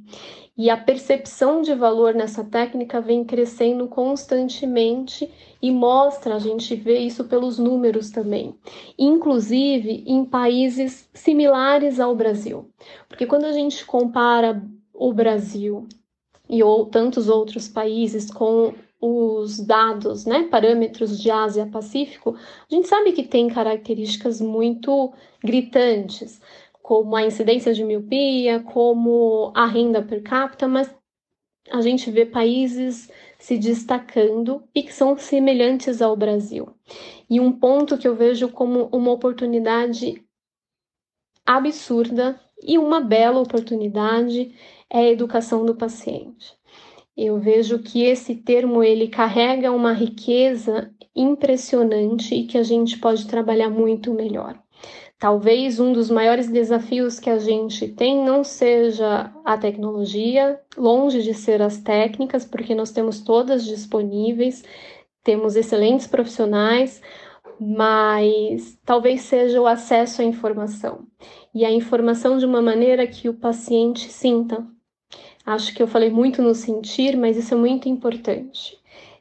E 0.59 0.69
a 0.69 0.75
percepção 0.75 1.61
de 1.61 1.73
valor 1.73 2.13
nessa 2.13 2.43
técnica 2.43 2.99
vem 2.99 3.23
crescendo 3.23 3.87
constantemente 3.87 5.31
e 5.61 5.71
mostra, 5.71 6.35
a 6.35 6.39
gente 6.39 6.75
vê 6.75 6.99
isso 6.99 7.23
pelos 7.23 7.57
números 7.57 8.11
também, 8.11 8.53
inclusive 8.97 10.03
em 10.05 10.25
países 10.25 11.09
similares 11.13 11.97
ao 11.97 12.13
Brasil. 12.13 12.69
Porque 13.07 13.25
quando 13.25 13.45
a 13.45 13.53
gente 13.53 13.85
compara 13.85 14.61
o 14.93 15.13
Brasil 15.13 15.87
e 16.49 16.61
ou 16.61 16.87
tantos 16.87 17.29
outros 17.29 17.69
países 17.69 18.29
com 18.29 18.73
os 18.99 19.61
dados, 19.61 20.25
né, 20.25 20.45
parâmetros 20.51 21.17
de 21.17 21.31
Ásia-Pacífico, 21.31 22.35
a 22.69 22.75
gente 22.75 22.85
sabe 22.85 23.13
que 23.13 23.23
tem 23.23 23.47
características 23.47 24.41
muito 24.41 25.13
gritantes 25.41 26.41
como 26.89 27.15
a 27.15 27.23
incidência 27.23 27.71
de 27.71 27.83
miopia, 27.83 28.61
como 28.61 29.51
a 29.55 29.67
renda 29.67 30.01
per 30.01 30.23
capita, 30.23 30.67
mas 30.67 30.91
a 31.69 31.81
gente 31.81 32.09
vê 32.09 32.25
países 32.25 33.11
se 33.37 33.59
destacando 33.59 34.63
e 34.73 34.81
que 34.81 34.91
são 34.91 35.15
semelhantes 35.15 36.01
ao 36.01 36.17
Brasil. 36.17 36.73
E 37.29 37.39
um 37.39 37.51
ponto 37.51 37.95
que 37.95 38.07
eu 38.07 38.15
vejo 38.15 38.49
como 38.49 38.89
uma 38.91 39.11
oportunidade 39.11 40.25
absurda 41.45 42.41
e 42.59 42.79
uma 42.79 42.99
bela 42.99 43.39
oportunidade 43.39 44.55
é 44.89 44.97
a 44.97 45.11
educação 45.11 45.63
do 45.63 45.75
paciente. 45.75 46.57
Eu 47.15 47.37
vejo 47.37 47.77
que 47.83 48.01
esse 48.01 48.33
termo 48.33 48.83
ele 48.83 49.09
carrega 49.09 49.71
uma 49.71 49.93
riqueza 49.93 50.91
impressionante 51.15 52.35
e 52.35 52.45
que 52.45 52.57
a 52.57 52.63
gente 52.63 52.97
pode 52.99 53.27
trabalhar 53.27 53.69
muito 53.69 54.13
melhor. 54.13 54.57
Talvez 55.19 55.81
um 55.81 55.91
dos 55.91 56.09
maiores 56.09 56.49
desafios 56.49 57.19
que 57.19 57.29
a 57.29 57.37
gente 57.37 57.89
tem 57.89 58.23
não 58.23 58.41
seja 58.41 59.29
a 59.43 59.57
tecnologia, 59.57 60.57
longe 60.77 61.21
de 61.21 61.33
ser 61.33 61.61
as 61.61 61.77
técnicas, 61.77 62.45
porque 62.45 62.73
nós 62.73 62.91
temos 62.91 63.19
todas 63.19 63.65
disponíveis, 63.65 64.63
temos 65.21 65.57
excelentes 65.57 66.07
profissionais, 66.07 67.01
mas 67.59 68.79
talvez 68.85 69.23
seja 69.23 69.59
o 69.59 69.67
acesso 69.67 70.21
à 70.21 70.25
informação. 70.25 71.05
E 71.53 71.65
a 71.65 71.71
informação 71.71 72.37
de 72.37 72.45
uma 72.45 72.61
maneira 72.61 73.05
que 73.05 73.27
o 73.27 73.33
paciente 73.33 74.09
sinta. 74.09 74.65
Acho 75.45 75.75
que 75.75 75.83
eu 75.83 75.87
falei 75.87 76.09
muito 76.09 76.41
no 76.41 76.55
sentir, 76.55 77.17
mas 77.17 77.35
isso 77.35 77.53
é 77.53 77.57
muito 77.57 77.89
importante. 77.89 78.78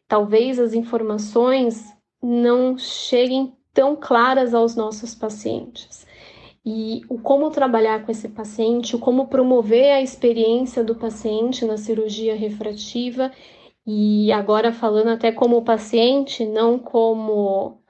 Talvez 0.08 0.58
as 0.58 0.72
informações 0.72 1.94
não 2.22 2.76
cheguem 2.78 3.54
tão 3.72 3.94
claras 3.94 4.54
aos 4.54 4.74
nossos 4.74 5.14
pacientes. 5.14 6.06
E 6.64 7.02
o 7.08 7.18
como 7.18 7.50
trabalhar 7.50 8.04
com 8.04 8.10
esse 8.10 8.28
paciente, 8.28 8.96
o 8.96 8.98
como 8.98 9.28
promover 9.28 9.92
a 9.92 10.02
experiência 10.02 10.82
do 10.82 10.94
paciente 10.94 11.64
na 11.64 11.76
cirurgia 11.76 12.34
refrativa, 12.34 13.30
e 13.86 14.32
agora 14.32 14.72
falando 14.72 15.08
até 15.08 15.30
como 15.30 15.62
paciente, 15.62 16.44
não 16.44 16.78
como 16.78 17.80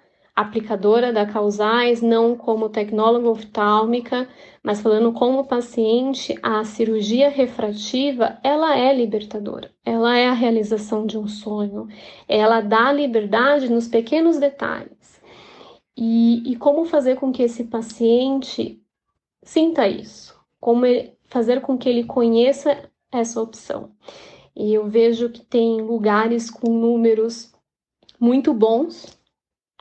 aplicadora 0.40 1.12
da 1.12 1.26
causais, 1.26 2.00
não 2.00 2.36
como 2.36 2.68
tecnóloga 2.68 3.28
oftálmica, 3.28 4.28
mas 4.62 4.80
falando 4.80 5.12
como 5.12 5.48
paciente, 5.48 6.38
a 6.40 6.62
cirurgia 6.62 7.28
refrativa, 7.28 8.38
ela 8.44 8.78
é 8.78 8.94
libertadora. 8.94 9.72
Ela 9.84 10.16
é 10.16 10.28
a 10.28 10.32
realização 10.32 11.04
de 11.04 11.18
um 11.18 11.26
sonho. 11.26 11.88
Ela 12.28 12.60
dá 12.60 12.92
liberdade 12.92 13.68
nos 13.68 13.88
pequenos 13.88 14.38
detalhes. 14.38 15.20
E, 15.96 16.52
e 16.52 16.54
como 16.54 16.84
fazer 16.84 17.16
com 17.16 17.32
que 17.32 17.42
esse 17.42 17.64
paciente 17.64 18.80
sinta 19.42 19.88
isso? 19.88 20.38
Como 20.60 20.86
ele, 20.86 21.14
fazer 21.26 21.60
com 21.62 21.76
que 21.76 21.88
ele 21.88 22.04
conheça 22.04 22.88
essa 23.10 23.42
opção? 23.42 23.90
E 24.54 24.72
eu 24.72 24.86
vejo 24.86 25.30
que 25.30 25.44
tem 25.44 25.80
lugares 25.80 26.48
com 26.48 26.70
números 26.70 27.52
muito 28.20 28.54
bons 28.54 29.17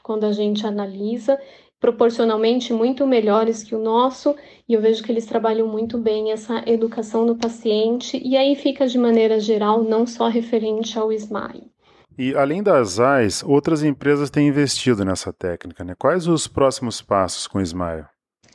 quando 0.08 0.24
a 0.24 0.32
gente 0.32 0.66
analisa, 0.66 1.38
proporcionalmente 1.82 2.72
muito 2.72 3.06
melhores 3.06 3.62
que 3.62 3.76
o 3.76 3.80
nosso, 3.80 4.34
e 4.68 4.74
eu 4.74 4.82
vejo 4.82 5.04
que 5.04 5.12
eles 5.12 5.26
trabalham 5.26 5.68
muito 5.68 5.98
bem 5.98 6.32
essa 6.32 6.64
educação 6.66 7.26
do 7.26 7.36
paciente, 7.36 8.18
e 8.24 8.38
aí 8.38 8.56
fica 8.56 8.88
de 8.88 8.98
maneira 8.98 9.38
geral, 9.38 9.84
não 9.84 10.08
só 10.08 10.30
referente 10.30 10.98
ao 10.98 11.12
SMILE. 11.12 11.70
E 12.18 12.34
além 12.34 12.64
das 12.64 13.02
AIS, 13.02 13.44
outras 13.44 13.84
empresas 13.84 14.30
têm 14.30 14.48
investido 14.48 15.04
nessa 15.04 15.34
técnica. 15.34 15.84
Né? 15.84 15.94
Quais 16.00 16.26
os 16.26 16.48
próximos 16.48 17.02
passos 17.02 17.46
com 17.46 17.60
o 17.60 17.62
Smile? 17.62 18.06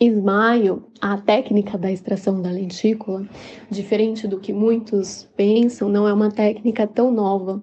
Smile, 0.01 0.83
a 1.01 1.17
técnica 1.19 1.79
da 1.79 1.93
extração 1.93 2.43
da 2.43 2.51
lentícula, 2.51 3.25
diferente 3.71 4.27
do 4.27 4.41
que 4.41 4.53
muitos 4.53 5.29
pensam, 5.37 5.89
não 5.89 6.09
é 6.09 6.13
uma 6.13 6.31
técnica 6.31 6.89
tão 6.89 7.13
nova. 7.13 7.63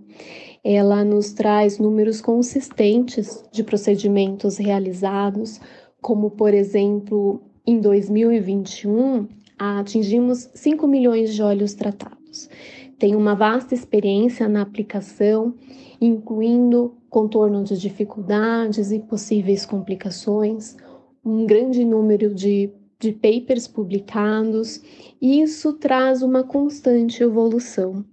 Ela 0.64 1.04
nos 1.04 1.32
traz 1.32 1.80
números 1.80 2.22
consistentes 2.22 3.44
de 3.52 3.64
procedimentos 3.64 4.58
realizados, 4.58 5.60
como 6.02 6.32
por 6.32 6.54
exemplo, 6.54 7.42
em 7.66 7.80
2021 7.80 9.28
atingimos 9.58 10.50
5 10.54 10.88
milhões 10.88 11.34
de 11.34 11.42
olhos 11.42 11.74
tratados. 11.74 12.50
Tem 12.98 13.16
uma 13.16 13.36
vasta 13.36 13.74
experiência 13.74 14.48
na 14.48 14.62
aplicação 14.62 15.54
incluindo 16.02 16.96
contorno 17.10 17.64
de 17.64 17.78
dificuldades 17.78 18.92
e 18.92 19.00
possíveis 19.00 19.66
complicações, 19.66 20.78
um 21.26 21.46
grande 21.46 21.84
número 21.84 22.34
de, 22.34 22.72
de 23.00 23.12
papers 23.12 23.68
publicados, 23.68 24.82
e 25.22 25.42
isso 25.42 25.74
traz 25.74 26.22
uma 26.22 26.44
constante 26.44 27.22
evolução. 27.22 28.06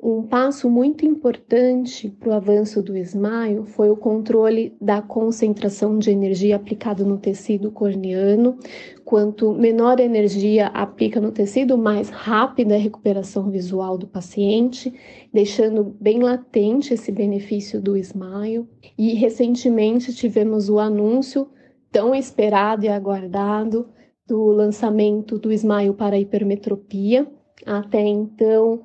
Um 0.00 0.22
passo 0.22 0.70
muito 0.70 1.04
importante 1.04 2.08
para 2.08 2.28
o 2.28 2.32
avanço 2.32 2.80
do 2.80 2.96
SMILE 2.96 3.66
foi 3.66 3.90
o 3.90 3.96
controle 3.96 4.76
da 4.80 5.02
concentração 5.02 5.98
de 5.98 6.08
energia 6.08 6.54
aplicada 6.54 7.04
no 7.04 7.18
tecido 7.18 7.72
corneano. 7.72 8.56
Quanto 9.04 9.52
menor 9.52 9.98
energia 9.98 10.68
aplica 10.68 11.20
no 11.20 11.32
tecido, 11.32 11.76
mais 11.76 12.10
rápida 12.10 12.76
a 12.76 12.78
recuperação 12.78 13.50
visual 13.50 13.98
do 13.98 14.06
paciente, 14.06 14.94
deixando 15.34 15.96
bem 16.00 16.20
latente 16.20 16.94
esse 16.94 17.10
benefício 17.10 17.80
do 17.80 17.96
SMILE. 17.96 18.68
E 18.96 19.14
recentemente 19.14 20.14
tivemos 20.14 20.70
o 20.70 20.78
anúncio 20.78 21.48
tão 21.90 22.14
esperado 22.14 22.84
e 22.84 22.88
aguardado 22.88 23.88
do 24.28 24.44
lançamento 24.52 25.40
do 25.40 25.50
SMILE 25.50 25.94
para 25.94 26.20
hipermetropia. 26.20 27.26
Até 27.66 28.00
então, 28.00 28.84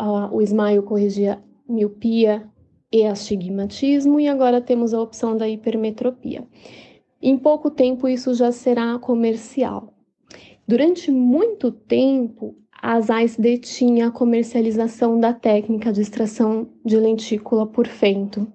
o 0.00 0.40
Smile 0.40 0.82
corrigia 0.82 1.42
miopia 1.68 2.48
e 2.92 3.06
astigmatismo, 3.06 4.18
e 4.18 4.28
agora 4.28 4.60
temos 4.60 4.92
a 4.92 5.00
opção 5.00 5.36
da 5.36 5.48
hipermetropia. 5.48 6.44
Em 7.22 7.36
pouco 7.36 7.70
tempo, 7.70 8.08
isso 8.08 8.34
já 8.34 8.50
será 8.50 8.98
comercial. 8.98 9.94
Durante 10.66 11.10
muito 11.10 11.70
tempo, 11.70 12.56
a 12.82 13.00
ZAIS 13.00 13.36
detinha 13.36 14.06
a 14.06 14.10
comercialização 14.10 15.20
da 15.20 15.34
técnica 15.34 15.92
de 15.92 16.00
extração 16.00 16.68
de 16.84 16.96
lentícula 16.96 17.66
por 17.66 17.86
fento. 17.86 18.50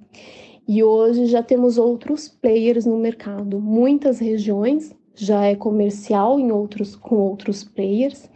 E 0.68 0.84
hoje 0.84 1.28
já 1.28 1.44
temos 1.44 1.78
outros 1.78 2.28
players 2.28 2.86
no 2.86 2.98
mercado. 2.98 3.60
Muitas 3.60 4.18
regiões 4.20 4.96
já 5.14 5.46
é 5.46 5.56
comercial 5.56 6.40
em 6.40 6.52
outros, 6.52 6.96
com 6.96 7.18
outros 7.18 7.64
players. 7.64 8.30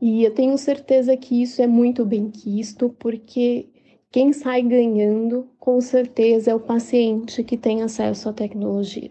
E 0.00 0.24
eu 0.24 0.32
tenho 0.32 0.56
certeza 0.56 1.16
que 1.16 1.42
isso 1.42 1.60
é 1.60 1.66
muito 1.66 2.04
bem 2.06 2.30
quisto, 2.30 2.88
porque 2.98 3.68
quem 4.10 4.32
sai 4.32 4.62
ganhando, 4.62 5.46
com 5.58 5.80
certeza, 5.80 6.50
é 6.50 6.54
o 6.54 6.60
paciente 6.60 7.44
que 7.44 7.56
tem 7.56 7.82
acesso 7.82 8.28
à 8.28 8.32
tecnologia. 8.32 9.10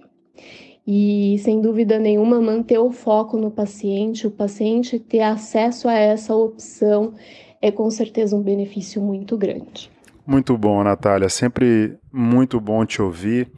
e, 0.91 1.37
sem 1.43 1.61
dúvida 1.61 1.99
nenhuma, 1.99 2.41
manter 2.41 2.79
o 2.79 2.91
foco 2.91 3.37
no 3.37 3.51
paciente, 3.51 4.25
o 4.25 4.31
paciente 4.31 4.97
ter 4.97 5.21
acesso 5.21 5.87
a 5.87 5.93
essa 5.93 6.33
opção 6.33 7.13
é 7.61 7.71
com 7.71 7.89
certeza 7.91 8.35
um 8.35 8.41
benefício 8.41 8.99
muito 8.99 9.37
grande. 9.37 9.91
Muito 10.25 10.57
bom, 10.57 10.83
Natália. 10.83 11.29
Sempre 11.29 11.95
muito 12.11 12.59
bom 12.59 12.85
te 12.85 13.01
ouvir. 13.01 13.51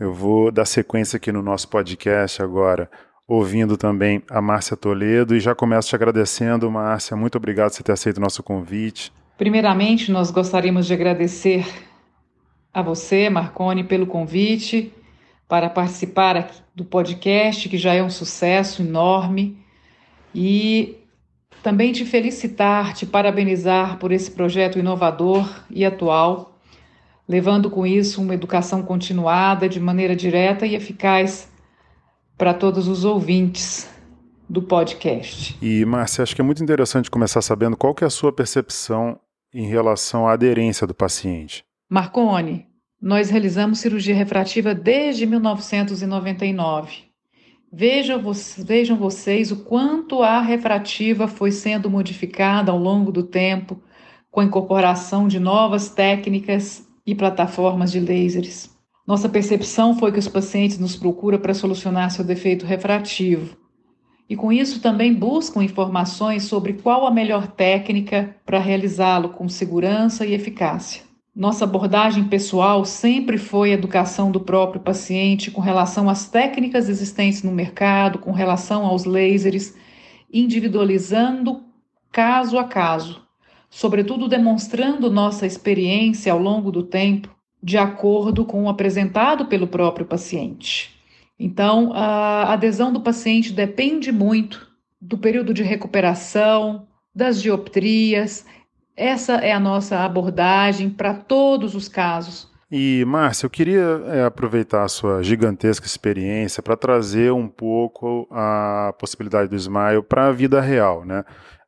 Eu 0.00 0.12
vou 0.12 0.50
dar 0.50 0.64
sequência 0.64 1.16
aqui 1.16 1.30
no 1.30 1.42
nosso 1.42 1.68
podcast 1.68 2.42
agora, 2.42 2.90
ouvindo 3.26 3.76
também 3.76 4.22
a 4.30 4.40
Márcia 4.40 4.76
Toledo 4.76 5.34
e 5.34 5.40
já 5.40 5.54
começo 5.54 5.88
te 5.88 5.94
agradecendo, 5.94 6.70
Márcia. 6.70 7.16
Muito 7.16 7.36
obrigado 7.36 7.70
por 7.70 7.76
você 7.76 7.82
ter 7.82 7.92
aceito 7.92 8.18
o 8.18 8.20
nosso 8.20 8.42
convite. 8.42 9.12
Primeiramente, 9.36 10.12
nós 10.12 10.30
gostaríamos 10.30 10.86
de 10.86 10.92
agradecer 10.92 11.66
a 12.72 12.82
você, 12.82 13.28
Marcone, 13.30 13.84
pelo 13.84 14.06
convite 14.06 14.92
para 15.48 15.68
participar 15.68 16.50
do 16.74 16.84
podcast, 16.84 17.68
que 17.68 17.78
já 17.78 17.94
é 17.94 18.02
um 18.02 18.10
sucesso 18.10 18.82
enorme, 18.82 19.58
e 20.34 20.96
também 21.62 21.92
te 21.92 22.04
felicitar, 22.04 22.94
te 22.94 23.06
parabenizar 23.06 23.98
por 23.98 24.10
esse 24.10 24.30
projeto 24.30 24.78
inovador 24.78 25.48
e 25.70 25.84
atual, 25.84 26.58
levando 27.28 27.70
com 27.70 27.86
isso 27.86 28.20
uma 28.20 28.34
educação 28.34 28.82
continuada 28.82 29.68
de 29.68 29.80
maneira 29.80 30.16
direta 30.16 30.66
e 30.66 30.74
eficaz 30.74 31.48
para 32.36 32.54
todos 32.54 32.88
os 32.88 33.04
ouvintes 33.04 33.88
do 34.48 34.62
podcast. 34.62 35.56
E, 35.62 35.84
Márcia, 35.84 36.22
acho 36.22 36.34
que 36.34 36.40
é 36.40 36.44
muito 36.44 36.62
interessante 36.62 37.10
começar 37.10 37.40
sabendo 37.42 37.76
qual 37.76 37.94
que 37.94 38.04
é 38.04 38.06
a 38.06 38.10
sua 38.10 38.32
percepção 38.32 39.18
em 39.52 39.66
relação 39.66 40.26
à 40.26 40.32
aderência 40.32 40.86
do 40.86 40.94
paciente. 40.94 41.64
Marcone, 41.88 42.66
nós 43.00 43.30
realizamos 43.30 43.78
cirurgia 43.78 44.14
refrativa 44.14 44.74
desde 44.74 45.26
1999. 45.26 47.04
Vejam, 47.72 48.22
vejam 48.58 48.96
vocês 48.96 49.50
o 49.50 49.64
quanto 49.64 50.22
a 50.22 50.40
refrativa 50.40 51.26
foi 51.26 51.50
sendo 51.50 51.90
modificada 51.90 52.70
ao 52.70 52.78
longo 52.78 53.10
do 53.10 53.22
tempo, 53.22 53.80
com 54.30 54.40
a 54.40 54.44
incorporação 54.44 55.28
de 55.28 55.38
novas 55.38 55.90
técnicas 55.90 56.86
e 57.06 57.14
plataformas 57.14 57.92
de 57.92 58.00
lasers. 58.00 58.73
Nossa 59.06 59.28
percepção 59.28 59.98
foi 59.98 60.10
que 60.12 60.18
os 60.18 60.28
pacientes 60.28 60.78
nos 60.78 60.96
procuram 60.96 61.38
para 61.38 61.52
solucionar 61.52 62.10
seu 62.10 62.24
defeito 62.24 62.64
refrativo. 62.64 63.54
E 64.28 64.34
com 64.34 64.50
isso 64.50 64.80
também 64.80 65.12
buscam 65.12 65.62
informações 65.62 66.44
sobre 66.44 66.72
qual 66.72 67.06
a 67.06 67.10
melhor 67.10 67.46
técnica 67.48 68.34
para 68.46 68.58
realizá-lo 68.58 69.28
com 69.28 69.46
segurança 69.46 70.24
e 70.24 70.32
eficácia. 70.32 71.02
Nossa 71.36 71.64
abordagem 71.64 72.24
pessoal 72.24 72.84
sempre 72.86 73.36
foi 73.36 73.72
a 73.72 73.74
educação 73.74 74.30
do 74.30 74.40
próprio 74.40 74.80
paciente 74.80 75.50
com 75.50 75.60
relação 75.60 76.08
às 76.08 76.30
técnicas 76.30 76.88
existentes 76.88 77.42
no 77.42 77.52
mercado, 77.52 78.18
com 78.18 78.32
relação 78.32 78.86
aos 78.86 79.04
lasers, 79.04 79.74
individualizando 80.32 81.62
caso 82.10 82.56
a 82.56 82.64
caso, 82.64 83.20
sobretudo 83.68 84.28
demonstrando 84.28 85.10
nossa 85.10 85.44
experiência 85.44 86.32
ao 86.32 86.38
longo 86.38 86.70
do 86.70 86.84
tempo, 86.84 87.33
de 87.64 87.78
acordo 87.78 88.44
com 88.44 88.64
o 88.64 88.68
apresentado 88.68 89.46
pelo 89.46 89.66
próprio 89.66 90.04
paciente. 90.04 90.94
Então, 91.38 91.92
a 91.94 92.52
adesão 92.52 92.92
do 92.92 93.00
paciente 93.00 93.52
depende 93.52 94.12
muito 94.12 94.68
do 95.00 95.16
período 95.18 95.54
de 95.54 95.62
recuperação, 95.62 96.86
das 97.14 97.40
dioptrias 97.40 98.44
essa 98.96 99.34
é 99.34 99.52
a 99.52 99.58
nossa 99.58 100.04
abordagem 100.04 100.88
para 100.88 101.14
todos 101.14 101.74
os 101.74 101.88
casos. 101.88 102.52
E, 102.70 103.04
Márcia, 103.06 103.46
eu 103.46 103.50
queria 103.50 104.02
é, 104.06 104.24
aproveitar 104.24 104.84
a 104.84 104.88
sua 104.88 105.22
gigantesca 105.22 105.86
experiência 105.86 106.62
para 106.62 106.76
trazer 106.76 107.32
um 107.32 107.48
pouco 107.48 108.26
a 108.30 108.94
possibilidade 108.98 109.48
do 109.48 109.56
Smile 109.56 110.02
para 110.02 110.28
a 110.28 110.32
vida 110.32 110.60
real, 110.60 111.04
né? 111.04 111.24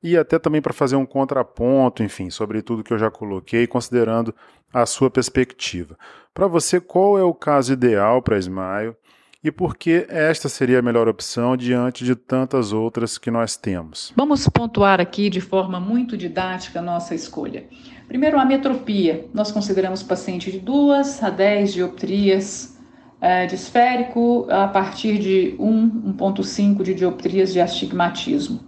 E 0.07 0.17
até 0.17 0.39
também 0.39 0.63
para 0.63 0.73
fazer 0.73 0.95
um 0.95 1.05
contraponto, 1.05 2.01
enfim, 2.01 2.31
sobre 2.31 2.63
tudo 2.63 2.85
que 2.85 2.93
eu 2.93 2.99
já 2.99 3.11
coloquei, 3.11 3.67
considerando 3.67 4.33
a 4.73 4.87
sua 4.87 5.11
perspectiva. 5.11 5.99
Para 6.33 6.47
você, 6.47 6.79
qual 6.79 7.19
é 7.19 7.25
o 7.25 7.35
caso 7.35 7.73
ideal 7.73 8.23
para 8.23 8.39
Smile 8.39 8.95
e 9.43 9.51
por 9.51 9.77
que 9.77 10.07
esta 10.09 10.49
seria 10.49 10.79
a 10.79 10.83
melhor 10.83 11.09
opção 11.09 11.57
diante 11.57 12.05
de 12.05 12.15
tantas 12.15 12.73
outras 12.73 13.19
que 13.19 13.33
nós 13.33 13.57
temos? 13.57 14.13
Vamos 14.15 14.49
pontuar 14.49 15.01
aqui 15.01 15.29
de 15.29 15.41
forma 15.41 15.81
muito 15.81 16.17
didática 16.17 16.79
a 16.79 16.83
nossa 16.83 17.13
escolha. 17.13 17.65
Primeiro, 18.07 18.39
a 18.39 18.45
metropia. 18.45 19.29
Nós 19.35 19.51
consideramos 19.51 20.05
paciente 20.05 20.53
de 20.53 20.61
2 20.61 21.21
a 21.21 21.31
10 21.31 21.73
dioptrias 21.73 22.79
é, 23.21 23.47
de 23.47 23.57
esférico 23.57 24.47
a 24.49 24.69
partir 24.69 25.19
de 25.19 25.57
1, 25.59 26.15
1,5 26.17 26.85
de 26.85 26.95
dioptrias 26.95 27.53
de 27.53 27.61
astigmatismo. 27.61 28.66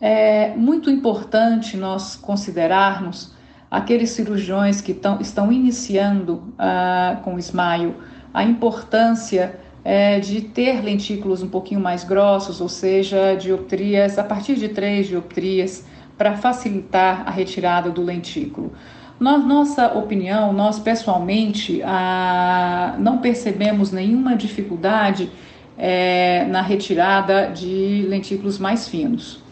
É 0.00 0.54
muito 0.56 0.90
importante 0.90 1.76
nós 1.76 2.16
considerarmos 2.16 3.32
aqueles 3.70 4.10
cirurgiões 4.10 4.80
que 4.80 4.94
tão, 4.94 5.20
estão 5.20 5.52
iniciando 5.52 6.54
uh, 6.54 7.20
com 7.22 7.34
o 7.34 7.38
smile 7.38 7.94
a 8.32 8.42
importância 8.42 9.58
é, 9.84 10.18
de 10.18 10.40
ter 10.40 10.82
lentículos 10.82 11.42
um 11.42 11.48
pouquinho 11.48 11.80
mais 11.80 12.02
grossos, 12.02 12.60
ou 12.60 12.68
seja, 12.68 13.36
dioptrias 13.36 14.18
a 14.18 14.24
partir 14.24 14.56
de 14.56 14.68
três 14.68 15.06
dioptrias, 15.06 15.86
para 16.16 16.36
facilitar 16.36 17.24
a 17.26 17.30
retirada 17.30 17.90
do 17.90 18.02
lentículo. 18.02 18.72
Na 19.18 19.36
nossa 19.36 19.94
opinião, 19.98 20.52
nós 20.52 20.78
pessoalmente 20.78 21.82
a, 21.84 22.96
não 22.98 23.18
percebemos 23.18 23.92
nenhuma 23.92 24.36
dificuldade 24.36 25.30
é, 25.76 26.44
na 26.46 26.62
retirada 26.62 27.48
de 27.48 28.06
lentículos 28.08 28.58
mais 28.58 28.88
finos. 28.88 29.43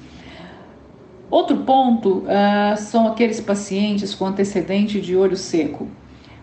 Outro 1.33 1.57
ponto 1.61 2.27
uh, 2.27 2.77
são 2.77 3.09
aqueles 3.09 3.40
pacientes 3.40 4.14
com 4.14 4.27
antecedente 4.27 5.01
de 5.01 5.16
olho 5.16 5.35
seco. 5.35 5.88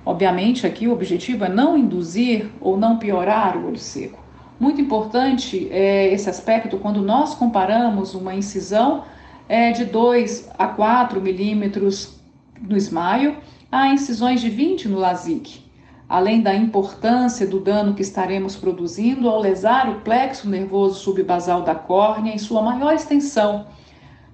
Obviamente, 0.04 0.66
aqui 0.66 0.88
o 0.88 0.92
objetivo 0.92 1.46
é 1.46 1.48
não 1.48 1.78
induzir 1.78 2.50
ou 2.60 2.76
não 2.76 2.98
piorar 2.98 3.56
o 3.56 3.68
olho 3.68 3.78
seco. 3.78 4.18
Muito 4.60 4.82
importante 4.82 5.68
é 5.70 6.12
esse 6.12 6.28
aspecto 6.28 6.80
quando 6.80 7.04
nós 7.04 7.36
comparamos 7.36 8.16
uma 8.16 8.34
incisão 8.34 9.04
é, 9.48 9.72
de 9.72 9.86
2 9.86 10.50
a 10.58 10.66
4 10.66 11.22
milímetros 11.22 12.20
no 12.60 12.76
esmaio 12.76 13.38
a 13.72 13.90
incisões 13.90 14.42
de 14.42 14.50
20 14.50 14.88
no 14.88 14.98
LASIK. 14.98 15.62
Além 16.10 16.42
da 16.42 16.56
importância 16.56 17.46
do 17.46 17.60
dano 17.60 17.94
que 17.94 18.02
estaremos 18.02 18.56
produzindo 18.56 19.30
ao 19.30 19.40
lesar 19.40 19.88
o 19.88 20.02
plexo 20.02 20.50
nervoso 20.50 21.00
subbasal 21.00 21.62
da 21.62 21.76
córnea 21.76 22.34
em 22.34 22.40
sua 22.40 22.64
maior 22.64 22.96
extensão, 22.96 23.68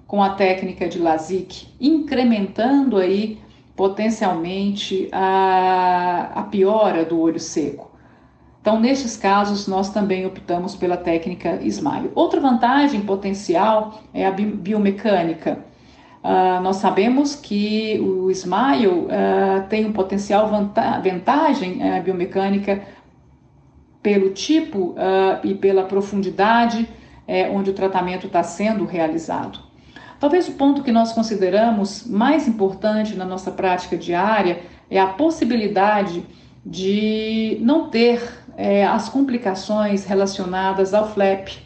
com 0.06 0.22
a 0.22 0.30
técnica 0.30 0.88
de 0.88 0.98
LASIK, 0.98 1.68
incrementando 1.80 2.96
aí 2.96 3.38
potencialmente 3.74 5.08
a, 5.12 6.30
a 6.34 6.42
piora 6.44 7.04
do 7.04 7.20
olho 7.20 7.40
seco. 7.40 7.90
Então, 8.60 8.80
nestes 8.80 9.16
casos, 9.16 9.68
nós 9.68 9.90
também 9.90 10.26
optamos 10.26 10.74
pela 10.74 10.96
técnica 10.96 11.60
Smile. 11.62 12.10
Outra 12.14 12.40
vantagem 12.40 13.02
potencial 13.02 14.02
é 14.12 14.26
a 14.26 14.30
biomecânica. 14.30 15.64
Uh, 16.24 16.60
nós 16.60 16.76
sabemos 16.76 17.36
que 17.36 18.00
o 18.00 18.28
Smile 18.32 18.88
uh, 18.88 19.68
tem 19.68 19.86
um 19.86 19.92
potencial 19.92 20.48
vanta 20.48 20.98
vantagem 20.98 21.74
uh, 21.74 22.02
biomecânica 22.02 22.82
pelo 24.02 24.30
tipo 24.30 24.94
e 25.42 25.52
pela 25.54 25.82
profundidade 25.82 26.88
eh, 27.26 27.50
onde 27.50 27.70
o 27.70 27.74
tratamento 27.74 28.28
está 28.28 28.42
sendo 28.42 28.84
realizado. 28.84 29.65
Talvez 30.18 30.48
o 30.48 30.52
ponto 30.52 30.82
que 30.82 30.90
nós 30.90 31.12
consideramos 31.12 32.06
mais 32.06 32.48
importante 32.48 33.14
na 33.14 33.24
nossa 33.24 33.50
prática 33.50 33.96
diária 33.96 34.62
é 34.90 34.98
a 34.98 35.08
possibilidade 35.08 36.24
de 36.64 37.58
não 37.60 37.88
ter 37.90 38.22
é, 38.56 38.84
as 38.84 39.08
complicações 39.08 40.04
relacionadas 40.04 40.94
ao 40.94 41.08
FLAP, 41.08 41.58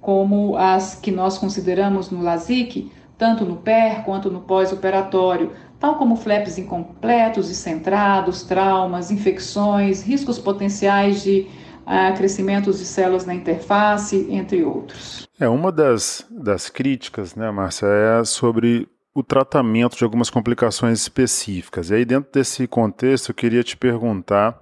como 0.00 0.56
as 0.56 0.94
que 0.94 1.10
nós 1.10 1.36
consideramos 1.36 2.10
no 2.10 2.22
LASIK, 2.22 2.92
tanto 3.18 3.44
no 3.44 3.56
PER 3.56 4.04
quanto 4.04 4.30
no 4.30 4.40
pós-operatório, 4.40 5.52
tal 5.80 5.96
como 5.96 6.16
flaps 6.16 6.58
incompletos 6.58 7.50
e 7.50 7.54
centrados, 7.54 8.42
traumas, 8.42 9.10
infecções, 9.10 10.02
riscos 10.02 10.38
potenciais 10.38 11.22
de 11.22 11.46
uh, 11.86 12.16
crescimentos 12.16 12.78
de 12.78 12.84
células 12.84 13.24
na 13.24 13.34
interface, 13.34 14.26
entre 14.30 14.64
outros. 14.64 15.28
É, 15.38 15.48
uma 15.48 15.70
das, 15.70 16.26
das 16.30 16.68
críticas, 16.68 17.34
né, 17.34 17.50
Márcia, 17.50 17.86
é 17.86 18.24
sobre 18.24 18.88
o 19.14 19.22
tratamento 19.22 19.96
de 19.96 20.04
algumas 20.04 20.28
complicações 20.28 21.00
específicas. 21.00 21.90
E 21.90 21.94
aí, 21.94 22.04
dentro 22.04 22.30
desse 22.30 22.66
contexto, 22.66 23.30
eu 23.30 23.34
queria 23.34 23.62
te 23.62 23.76
perguntar 23.76 24.60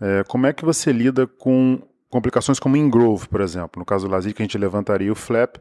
é, 0.00 0.24
como 0.26 0.46
é 0.46 0.52
que 0.52 0.64
você 0.64 0.92
lida 0.92 1.26
com 1.26 1.82
complicações 2.08 2.58
como 2.58 2.76
Ingrove, 2.76 3.28
por 3.28 3.40
exemplo. 3.40 3.78
No 3.78 3.84
caso 3.84 4.06
do 4.06 4.12
LASIK, 4.12 4.40
a 4.40 4.44
gente 4.44 4.56
levantaria 4.56 5.12
o 5.12 5.14
flap, 5.14 5.56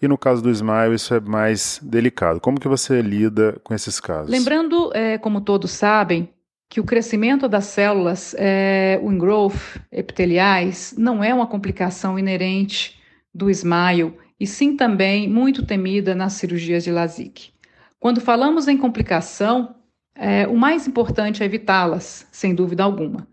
e 0.00 0.06
no 0.06 0.16
caso 0.16 0.40
do 0.40 0.50
Smile, 0.50 0.94
isso 0.94 1.12
é 1.12 1.18
mais 1.18 1.80
delicado. 1.82 2.40
Como 2.40 2.60
que 2.60 2.68
você 2.68 3.02
lida 3.02 3.58
com 3.64 3.74
esses 3.74 3.98
casos? 3.98 4.30
Lembrando, 4.30 4.92
é, 4.94 5.18
como 5.18 5.40
todos 5.40 5.72
sabem, 5.72 6.28
que 6.68 6.80
o 6.80 6.84
crescimento 6.84 7.48
das 7.48 7.64
células, 7.66 8.34
é, 8.38 9.00
o 9.02 9.10
engrowth 9.10 9.80
epiteliais, 9.90 10.94
não 10.98 11.24
é 11.24 11.32
uma 11.32 11.46
complicação 11.46 12.18
inerente 12.18 12.98
do 13.34 13.50
smile, 13.50 14.14
e 14.38 14.46
sim 14.46 14.76
também 14.76 15.28
muito 15.28 15.64
temida 15.64 16.14
nas 16.14 16.34
cirurgias 16.34 16.84
de 16.84 16.90
LASIK. 16.90 17.50
Quando 17.98 18.20
falamos 18.20 18.68
em 18.68 18.76
complicação, 18.76 19.74
é, 20.14 20.46
o 20.46 20.56
mais 20.56 20.86
importante 20.86 21.42
é 21.42 21.46
evitá-las, 21.46 22.26
sem 22.30 22.54
dúvida 22.54 22.84
alguma. 22.84 23.26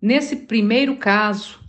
Nesse 0.00 0.36
primeiro 0.36 0.96
caso, 0.96 1.60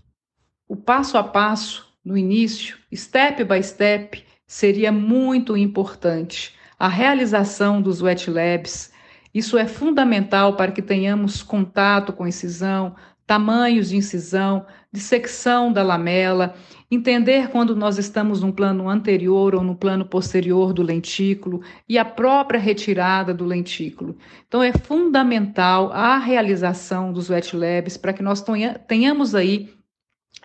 o 0.67 0.75
passo 0.75 1.17
a 1.17 1.23
passo, 1.23 1.87
no 2.03 2.17
início, 2.17 2.77
step 2.93 3.43
by 3.43 3.61
step, 3.63 4.23
seria 4.45 4.91
muito 4.91 5.55
importante. 5.55 6.53
A 6.79 6.87
realização 6.87 7.81
dos 7.81 8.01
wet 8.01 8.29
labs, 8.29 8.91
isso 9.37 9.57
é 9.57 9.67
fundamental 9.67 10.55
para 10.55 10.71
que 10.71 10.81
tenhamos 10.81 11.43
contato 11.43 12.11
com 12.11 12.25
incisão, 12.25 12.95
tamanhos 13.27 13.89
de 13.89 13.97
incisão, 13.97 14.65
dissecção 14.91 15.71
da 15.71 15.83
lamela, 15.83 16.55
entender 16.89 17.49
quando 17.49 17.75
nós 17.75 17.99
estamos 17.99 18.41
num 18.41 18.51
plano 18.51 18.89
anterior 18.89 19.53
ou 19.53 19.61
no 19.61 19.75
plano 19.75 20.05
posterior 20.05 20.73
do 20.73 20.81
lentículo 20.81 21.61
e 21.87 21.99
a 21.99 22.05
própria 22.05 22.59
retirada 22.59 23.31
do 23.31 23.45
lentículo. 23.45 24.17
Então 24.47 24.63
é 24.63 24.71
fundamental 24.71 25.91
a 25.91 26.17
realização 26.17 27.13
dos 27.13 27.29
wet 27.29 27.55
labs 27.55 27.95
para 27.95 28.13
que 28.13 28.23
nós 28.23 28.43
tenhamos 28.87 29.35
aí 29.35 29.69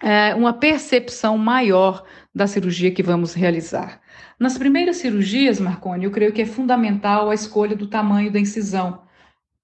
é, 0.02 0.34
uma 0.34 0.52
percepção 0.52 1.38
maior 1.38 2.04
da 2.34 2.46
cirurgia 2.46 2.90
que 2.90 3.02
vamos 3.02 3.32
realizar. 3.32 4.01
Nas 4.38 4.58
primeiras 4.58 4.96
cirurgias, 4.96 5.60
Marconi, 5.60 6.04
eu 6.04 6.10
creio 6.10 6.32
que 6.32 6.42
é 6.42 6.46
fundamental 6.46 7.30
a 7.30 7.34
escolha 7.34 7.76
do 7.76 7.86
tamanho 7.86 8.32
da 8.32 8.40
incisão 8.40 9.02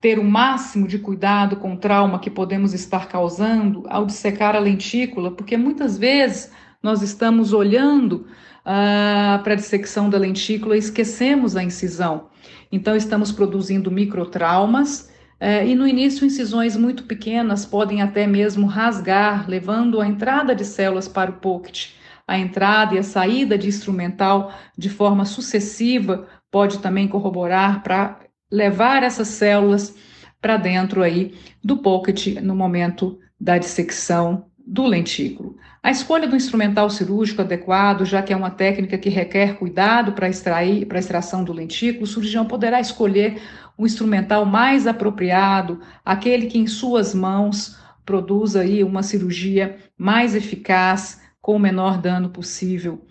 ter 0.01 0.19
o 0.19 0.25
máximo 0.25 0.87
de 0.87 0.99
cuidado 0.99 1.57
com 1.57 1.75
o 1.75 1.77
trauma 1.77 2.21
que 2.21 2.31
podemos 2.31 2.73
estar 2.73 3.09
causando 3.09 3.85
ao 3.89 4.07
dissecar 4.07 4.55
a 4.55 4.61
lentícula, 4.61 5.33
porque 5.33 5.57
muitas 5.57 5.99
vezes 5.99 6.53
nós 6.81 7.03
estamos 7.03 7.53
olhando 7.53 8.27
ah, 8.65 9.41
para 9.43 9.55
a 9.55 9.57
dissecção 9.57 10.09
da 10.09 10.19
lentícula 10.19 10.77
e 10.77 10.79
esquecemos 10.79 11.57
a 11.57 11.65
incisão. 11.65 12.29
Então, 12.71 12.95
estamos 12.95 13.33
produzindo 13.33 13.91
microtraumas. 13.91 15.11
Eh, 15.41 15.69
e 15.69 15.75
no 15.75 15.87
início, 15.87 16.27
incisões 16.27 16.77
muito 16.77 17.05
pequenas 17.05 17.65
podem 17.65 18.03
até 18.03 18.27
mesmo 18.27 18.67
rasgar, 18.67 19.49
levando 19.49 20.01
a 20.01 20.07
entrada 20.07 20.55
de 20.55 20.65
células 20.65 21.09
para 21.09 21.31
o 21.31 21.35
pocket. 21.35 21.93
A 22.29 22.39
entrada 22.39 22.95
e 22.95 22.99
a 22.99 23.03
saída 23.03 23.57
de 23.57 23.69
instrumental 23.69 24.53
de 24.77 24.91
forma 24.91 25.25
sucessiva 25.25 26.29
pode 26.51 26.79
também 26.81 27.09
corroborar 27.09 27.83
para 27.83 28.21
levar 28.53 29.03
essas 29.03 29.29
células 29.29 29.95
para 30.39 30.59
dentro 30.59 31.03
aí 31.03 31.35
do 31.65 31.79
pocket 31.79 32.37
no 32.43 32.55
momento 32.55 33.19
da 33.41 33.57
dissecção 33.57 34.45
do 34.59 34.85
lentículo. 34.85 35.57
A 35.83 35.91
escolha 35.91 36.29
do 36.29 36.37
instrumental 36.37 36.91
cirúrgico 36.91 37.41
adequado, 37.41 38.05
já 38.05 38.23
que 38.23 38.35
é 38.35 38.37
uma 38.37 38.51
técnica 38.51 38.99
que 38.99 39.09
requer 39.09 39.57
cuidado 39.57 40.13
para 40.13 40.29
extrair, 40.29 40.85
para 40.85 40.99
extração 40.99 41.43
do 41.43 41.55
lentículo, 41.55 42.05
o 42.05 42.07
cirurgião 42.07 42.45
poderá 42.45 42.79
escolher 42.79 43.41
o 43.79 43.87
instrumental 43.87 44.45
mais 44.45 44.87
apropriado, 44.87 45.81
aquele 46.05 46.47
que 46.47 46.59
em 46.59 46.67
suas 46.67 47.15
mãos 47.15 47.79
produza 48.05 48.61
aí 48.61 48.85
uma 48.85 49.03
cirurgia 49.03 49.79
mais 49.97 50.35
eficaz 50.35 51.23
com 51.41 51.57
o 51.57 51.59
menor 51.59 51.99
dano 51.99 52.31
possível. 52.31 53.05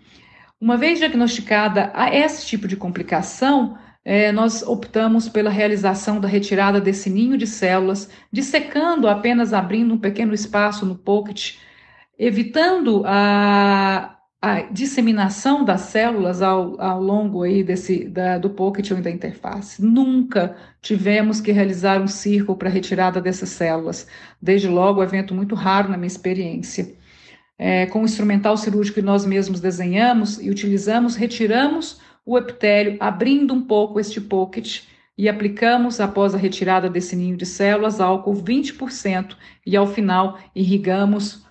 Uma 0.60 0.76
vez 0.76 1.00
diagnosticada 1.00 1.92
esse 2.12 2.46
tipo 2.46 2.68
de 2.68 2.76
complicação, 2.76 3.78
é, 4.04 4.32
nós 4.32 4.64
optamos 4.64 5.28
pela 5.28 5.50
realização 5.50 6.20
da 6.20 6.28
retirada 6.28 6.80
desse 6.80 7.10
ninho 7.10 7.38
de 7.38 7.46
células, 7.46 8.10
dissecando 8.32 9.08
apenas 9.08 9.54
abrindo 9.54 9.94
um 9.94 9.98
pequeno 9.98 10.34
espaço 10.34 10.86
no 10.86 10.96
pocket, 10.96 11.58
evitando 12.18 13.04
a, 13.06 14.18
a 14.42 14.62
disseminação 14.62 15.66
das 15.66 15.82
células 15.82 16.42
ao, 16.42 16.80
ao 16.80 17.02
longo 17.02 17.44
aí 17.44 17.64
desse, 17.64 18.08
da, 18.08 18.38
do 18.38 18.50
pocket 18.50 18.90
ou 18.92 19.02
da 19.02 19.12
interface. 19.12 19.84
Nunca 19.84 20.56
tivemos 20.82 21.42
que 21.42 21.52
realizar 21.52 22.02
um 22.02 22.08
círculo 22.08 22.58
para 22.58 22.70
retirada 22.70 23.20
dessas 23.20 23.50
células. 23.50 24.08
Desde 24.42 24.68
logo, 24.68 25.02
um 25.02 25.04
evento 25.04 25.36
muito 25.36 25.54
raro 25.54 25.90
na 25.90 25.98
minha 25.98 26.08
experiência. 26.08 26.96
É, 27.60 27.88
com 27.88 28.02
o 28.02 28.06
instrumental 28.06 28.56
cirúrgico 28.56 28.96
que 28.96 29.06
nós 29.06 29.26
mesmos 29.26 29.60
desenhamos 29.60 30.40
e 30.40 30.50
utilizamos, 30.50 31.16
retiramos 31.16 32.00
o 32.26 32.38
epitélio, 32.38 32.98
abrindo 33.00 33.54
um 33.54 33.62
pouco 33.62 34.00
este 34.00 34.22
pocket 34.22 34.84
e 35.18 35.28
aplicamos, 35.28 36.00
após 36.00 36.36
a 36.36 36.38
retirada 36.38 36.90
desse 36.90 37.16
ninho 37.16 37.36
de 37.36 37.46
células, 37.46 38.00
álcool 38.00 38.36
20% 38.36 39.36
e 39.66 39.76
ao 39.76 39.88
final 39.88 40.38
irrigamos 40.54 41.44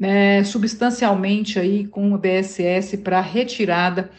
é, 0.00 0.42
substancialmente 0.44 1.58
aí 1.58 1.86
com 1.86 2.12
o 2.12 2.18
BSS 2.18 2.98
para 2.98 3.20
retirada 3.20 4.10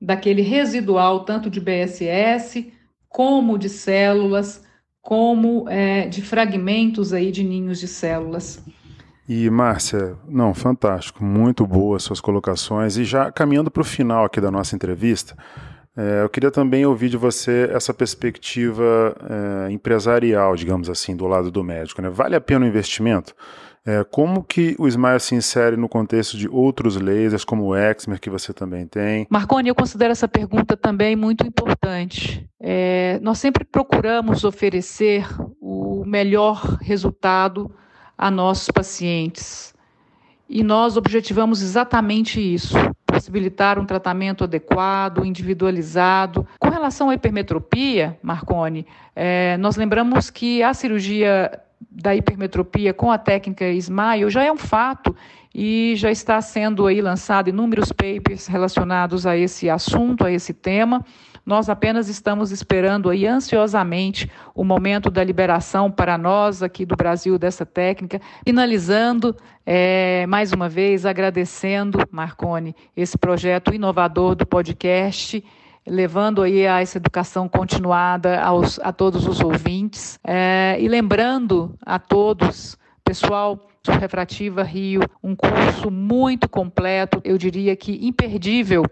daquele 0.00 0.42
residual, 0.42 1.24
tanto 1.24 1.48
de 1.48 1.60
BSS 1.60 2.72
como 3.08 3.58
de 3.58 3.68
células, 3.68 4.64
como 5.00 5.68
é, 5.68 6.08
de 6.08 6.22
fragmentos 6.22 7.12
aí 7.12 7.30
de 7.30 7.44
ninhos 7.44 7.78
de 7.78 7.86
células. 7.86 8.64
E 9.28 9.50
Márcia, 9.50 10.16
não, 10.26 10.54
fantástico, 10.54 11.22
muito 11.22 11.66
boas 11.66 12.02
suas 12.02 12.18
colocações. 12.18 12.96
E 12.96 13.04
já 13.04 13.30
caminhando 13.30 13.70
para 13.70 13.82
o 13.82 13.84
final 13.84 14.24
aqui 14.24 14.40
da 14.40 14.50
nossa 14.50 14.74
entrevista, 14.74 15.36
é, 15.94 16.22
eu 16.22 16.30
queria 16.30 16.50
também 16.50 16.86
ouvir 16.86 17.10
de 17.10 17.18
você 17.18 17.68
essa 17.70 17.92
perspectiva 17.92 19.14
é, 19.68 19.70
empresarial, 19.70 20.56
digamos 20.56 20.88
assim, 20.88 21.14
do 21.14 21.26
lado 21.26 21.50
do 21.50 21.62
médico. 21.62 22.00
Né? 22.00 22.08
Vale 22.08 22.36
a 22.36 22.40
pena 22.40 22.64
o 22.64 22.68
investimento? 22.68 23.34
É, 23.84 24.02
como 24.04 24.42
que 24.42 24.74
o 24.78 24.88
Smile 24.88 25.20
se 25.20 25.34
insere 25.34 25.76
no 25.76 25.88
contexto 25.88 26.36
de 26.36 26.48
outros 26.48 26.96
lasers, 26.96 27.44
como 27.44 27.64
o 27.64 27.76
Exmer, 27.76 28.20
que 28.20 28.30
você 28.30 28.52
também 28.52 28.86
tem? 28.86 29.26
Marconi, 29.28 29.68
eu 29.68 29.74
considero 29.74 30.12
essa 30.12 30.28
pergunta 30.28 30.76
também 30.76 31.16
muito 31.16 31.46
importante. 31.46 32.48
É, 32.60 33.18
nós 33.20 33.38
sempre 33.38 33.64
procuramos 33.64 34.44
oferecer 34.44 35.26
o 35.60 36.02
melhor 36.06 36.78
resultado 36.80 37.70
a 38.18 38.30
nossos 38.30 38.68
pacientes. 38.70 39.72
E 40.48 40.64
nós 40.64 40.96
objetivamos 40.96 41.62
exatamente 41.62 42.40
isso: 42.40 42.74
possibilitar 43.06 43.78
um 43.78 43.86
tratamento 43.86 44.44
adequado, 44.44 45.24
individualizado. 45.24 46.46
Com 46.58 46.68
relação 46.68 47.10
à 47.10 47.14
hipermetropia, 47.14 48.18
Marconi, 48.22 48.84
é, 49.14 49.56
nós 49.58 49.76
lembramos 49.76 50.30
que 50.30 50.62
a 50.62 50.74
cirurgia 50.74 51.60
da 51.90 52.16
hipermetropia 52.16 52.92
com 52.92 53.10
a 53.10 53.18
técnica 53.18 53.64
SMILE 53.70 54.30
já 54.30 54.42
é 54.42 54.50
um 54.50 54.56
fato 54.56 55.14
e 55.54 55.94
já 55.96 56.10
está 56.10 56.40
sendo 56.40 56.86
aí 56.86 57.00
lançado 57.00 57.48
inúmeros 57.48 57.92
papers 57.92 58.46
relacionados 58.46 59.26
a 59.26 59.36
esse 59.36 59.68
assunto, 59.70 60.24
a 60.24 60.32
esse 60.32 60.52
tema. 60.52 61.04
Nós 61.48 61.70
apenas 61.70 62.10
estamos 62.10 62.52
esperando 62.52 63.08
aí 63.08 63.26
ansiosamente 63.26 64.30
o 64.54 64.62
momento 64.62 65.10
da 65.10 65.24
liberação 65.24 65.90
para 65.90 66.18
nós 66.18 66.62
aqui 66.62 66.84
do 66.84 66.94
Brasil 66.94 67.38
dessa 67.38 67.64
técnica. 67.64 68.20
Finalizando, 68.44 69.34
é, 69.64 70.26
mais 70.26 70.52
uma 70.52 70.68
vez, 70.68 71.06
agradecendo, 71.06 72.00
Marcone, 72.10 72.76
esse 72.94 73.16
projeto 73.16 73.72
inovador 73.72 74.34
do 74.34 74.44
podcast 74.44 75.42
levando 75.86 76.42
aí 76.42 76.66
a 76.66 76.82
essa 76.82 76.98
educação 76.98 77.48
continuada 77.48 78.42
aos, 78.42 78.78
a 78.80 78.92
todos 78.92 79.26
os 79.26 79.40
ouvintes 79.40 80.20
é, 80.22 80.76
e 80.78 80.86
lembrando 80.86 81.74
a 81.80 81.98
todos, 81.98 82.76
pessoal, 83.02 83.66
Refrativa 83.88 84.62
Rio, 84.62 85.00
um 85.24 85.34
curso 85.34 85.90
muito 85.90 86.46
completo, 86.46 87.22
eu 87.24 87.38
diria 87.38 87.74
que 87.74 88.06
imperdível 88.06 88.84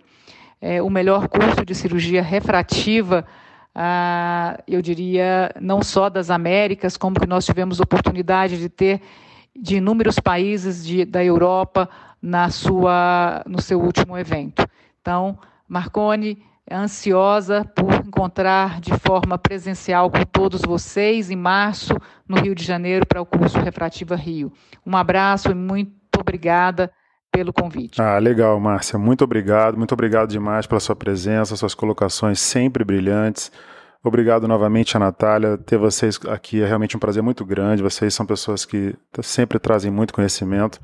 é, 0.61 0.83
o 0.83 0.90
melhor 0.90 1.29
curso 1.29 1.64
de 1.64 1.75
cirurgia 1.75 2.23
refrativa, 2.23 3.27
ah, 3.75 4.59
eu 4.66 4.81
diria, 4.81 5.53
não 5.61 5.83
só 5.83 6.09
das 6.09 6.31
Américas, 6.31 6.97
como 6.97 7.21
que 7.21 7.27
nós 7.27 7.45
tivemos 7.45 7.79
oportunidade 7.79 8.59
de 8.59 8.69
ter 8.69 9.03
de 9.55 9.77
inúmeros 9.77 10.19
países 10.19 10.85
de, 10.85 11.05
da 11.05 11.25
Europa 11.25 11.88
na 12.21 12.51
sua, 12.51 13.42
no 13.47 13.61
seu 13.61 13.81
último 13.81 14.16
evento. 14.16 14.66
Então, 15.01 15.38
Marconi, 15.69 16.42
ansiosa 16.71 17.64
por 17.64 17.92
encontrar 17.95 18.81
de 18.81 18.92
forma 18.99 19.38
presencial 19.38 20.11
com 20.11 20.25
todos 20.25 20.62
vocês 20.62 21.31
em 21.31 21.37
março 21.37 21.95
no 22.29 22.37
Rio 22.37 22.55
de 22.55 22.64
Janeiro 22.64 23.07
para 23.07 23.21
o 23.21 23.27
curso 23.27 23.59
Refrativa 23.59 24.16
Rio. 24.16 24.53
Um 24.85 24.97
abraço 24.97 25.51
e 25.51 25.55
muito 25.55 25.92
obrigada 26.19 26.90
pelo 27.37 27.53
convite. 27.53 28.01
Ah, 28.01 28.18
legal, 28.18 28.59
Márcia. 28.59 28.99
Muito 28.99 29.22
obrigado. 29.22 29.77
Muito 29.77 29.92
obrigado 29.92 30.31
demais 30.31 30.66
pela 30.66 30.81
sua 30.81 30.96
presença, 30.96 31.55
suas 31.55 31.75
colocações 31.75 32.40
sempre 32.40 32.83
brilhantes. 32.83 33.53
Obrigado 34.03 34.49
novamente 34.49 34.96
a 34.96 35.01
Natália. 35.01 35.59
Ter 35.59 35.77
vocês 35.77 36.18
aqui 36.29 36.62
é 36.62 36.66
realmente 36.66 36.96
um 36.96 37.01
prazer 37.01 37.22
muito 37.22 37.44
grande. 37.44 37.83
Vocês 37.83 38.14
são 38.14 38.25
pessoas 38.25 38.64
que 38.64 38.94
sempre 39.22 39.59
trazem 39.59 39.90
muito 39.90 40.14
conhecimento. 40.14 40.81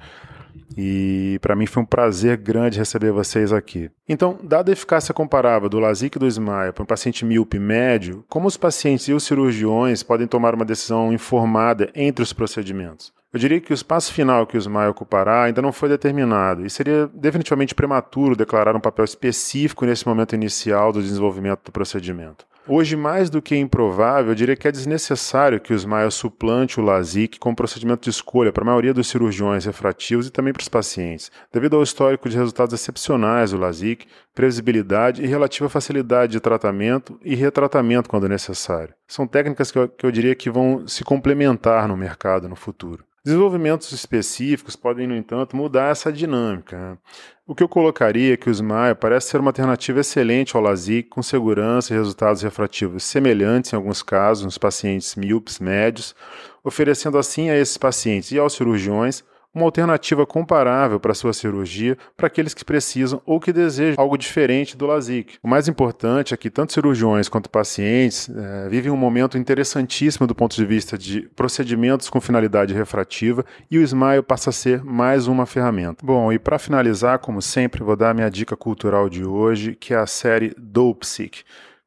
E 0.77 1.39
para 1.41 1.57
mim 1.57 1.67
foi 1.67 1.83
um 1.83 1.87
prazer 1.87 2.37
grande 2.37 2.79
receber 2.79 3.13
vocês 3.13 3.53
aqui. 3.53 3.91
Então, 4.09 4.39
dada 4.43 4.71
a 4.71 4.75
eficácia 4.75 5.15
comparável 5.15 5.69
do 5.69 5.79
Lasik 5.79 6.17
e 6.17 6.21
do 6.21 6.27
Smile 6.27 6.73
para 6.73 6.83
um 6.83 6.87
paciente 6.87 7.25
míope 7.25 7.59
médio, 7.59 8.25
como 8.29 8.47
os 8.47 8.57
pacientes 8.57 9.09
e 9.09 9.13
os 9.13 9.25
cirurgiões 9.25 10.03
podem 10.03 10.27
tomar 10.27 10.55
uma 10.55 10.65
decisão 10.65 11.13
informada 11.13 11.91
entre 11.95 12.23
os 12.23 12.33
procedimentos? 12.33 13.13
Eu 13.33 13.41
diria 13.41 13.61
que 13.61 13.73
o 13.73 13.75
espaço 13.75 14.13
final 14.13 14.47
que 14.47 14.59
o 14.59 14.61
Smile 14.61 14.89
ocupará 14.89 15.45
ainda 15.45 15.63
não 15.63 15.73
foi 15.73 15.89
determinado 15.89 16.67
e 16.67 16.71
seria 16.71 17.09
definitivamente 17.15 17.75
prematuro 17.75 18.37
declarar 18.37 18.77
um 18.77 18.81
papel 18.81 19.07
específico 19.07 19.87
nesse 19.87 20.07
momento 20.07 20.35
inicial 20.35 20.93
do 20.93 21.03
desenvolvimento 21.03 21.65
do 21.65 21.73
procedimento. 21.73 22.45
Hoje, 22.69 22.95
mais 22.95 23.29
do 23.29 23.43
que 23.43 23.57
improvável, 23.57 24.31
eu 24.31 24.35
diria 24.37 24.55
que 24.55 24.69
é 24.69 24.71
desnecessário 24.71 25.61
que 25.61 25.73
o 25.73 25.77
Smile 25.77 26.13
suplante 26.13 26.79
o 26.79 26.83
LASIK 26.85 27.41
como 27.41 27.57
procedimento 27.57 28.05
de 28.05 28.11
escolha 28.11 28.53
para 28.53 28.63
a 28.63 28.67
maioria 28.67 28.95
dos 28.95 29.09
cirurgiões 29.09 29.65
refrativos 29.65 30.29
e 30.29 30.31
também 30.31 30.53
para 30.53 30.61
os 30.61 30.69
pacientes, 30.69 31.29
devido 31.53 31.75
ao 31.75 31.83
histórico 31.83 32.29
de 32.29 32.37
resultados 32.37 32.73
excepcionais 32.73 33.51
do 33.51 33.59
LASIK, 33.59 34.07
previsibilidade 34.33 35.25
e 35.25 35.27
relativa 35.27 35.69
facilidade 35.69 36.33
de 36.33 36.41
tratamento 36.41 37.19
e 37.25 37.35
retratamento 37.35 38.09
quando 38.09 38.29
necessário. 38.29 38.95
São 39.09 39.27
técnicas 39.27 39.73
que 39.73 39.79
eu, 39.79 39.89
que 39.89 40.07
eu 40.07 40.13
diria 40.13 40.37
que 40.37 40.49
vão 40.49 40.87
se 40.87 41.03
complementar 41.03 41.89
no 41.89 41.97
mercado 41.97 42.49
no 42.49 42.55
futuro. 42.55 43.05
Desenvolvimentos 43.25 43.93
específicos 43.93 44.75
podem, 44.75 45.07
no 45.07 45.15
entanto, 45.15 45.57
mudar 45.57 45.93
essa 45.93 46.13
dinâmica. 46.13 46.99
O 47.53 47.55
que 47.55 47.63
eu 47.63 47.69
colocaria 47.69 48.33
é 48.33 48.37
que 48.39 48.49
o 48.49 48.51
SMILE 48.51 48.95
parece 48.99 49.29
ser 49.29 49.39
uma 49.39 49.51
alternativa 49.51 50.01
excelente 50.01 50.57
ao 50.57 50.63
LASIK, 50.63 51.11
com 51.11 51.23
segurança 51.23 51.93
e 51.93 51.97
resultados 51.99 52.41
refrativos 52.41 53.05
semelhantes 53.05 53.71
em 53.71 53.77
alguns 53.77 54.03
casos 54.03 54.47
nos 54.47 54.57
pacientes 54.57 55.15
míopes 55.17 55.59
médios, 55.59 56.17
oferecendo 56.65 57.19
assim 57.19 57.51
a 57.51 57.59
esses 57.59 57.77
pacientes 57.77 58.33
e 58.33 58.39
aos 58.39 58.55
cirurgiões 58.55 59.23
uma 59.55 59.65
alternativa 59.65 60.27
comparável 60.27 60.99
para 60.99 61.15
sua 61.15 61.33
cirurgia 61.33 61.97
para 62.17 62.27
aqueles 62.27 62.55
que 62.55 62.65
precisam 62.65 63.21
ou 63.27 63.39
que 63.39 63.53
desejam 63.53 64.03
algo 64.03 64.17
diferente 64.17 64.77
do 64.77 64.87
LASIK. 64.87 65.39
O 65.43 65.49
mais 65.49 65.69
importante 65.69 66.33
é 66.33 66.37
que 66.37 66.51
tanto 66.51 66.73
cirurgiões 66.73 67.29
quanto 67.29 67.51
pacientes 67.51 68.31
é, 68.31 68.69
vivem 68.69 68.91
um 68.91 68.97
momento 68.97 69.37
interessantíssimo 69.37 70.27
do 70.27 70.35
ponto 70.35 70.57
de 70.57 70.65
vista 70.65 70.97
de 70.97 71.23
procedimentos 71.37 72.09
com 72.09 72.21
finalidade 72.21 72.73
refrativa 72.73 73.45
e 73.71 73.79
o 73.79 73.83
Smile 73.83 74.23
passa 74.23 74.51
a 74.51 74.53
ser 74.53 74.83
mais 74.83 75.27
uma 75.27 75.47
ferramenta. 75.47 76.05
Bom, 76.05 76.33
e 76.33 76.39
para 76.39 76.59
finalizar, 76.59 77.19
como 77.19 77.43
sempre, 77.43 77.83
vou 77.83 77.97
dar 77.97 78.15
minha 78.15 78.31
dica 78.31 78.57
cultural 78.57 79.09
de 79.09 79.25
hoje, 79.25 79.75
que 79.75 79.93
é 79.93 79.97
a 79.97 80.07
série 80.07 80.55
Dopesick 80.57 81.43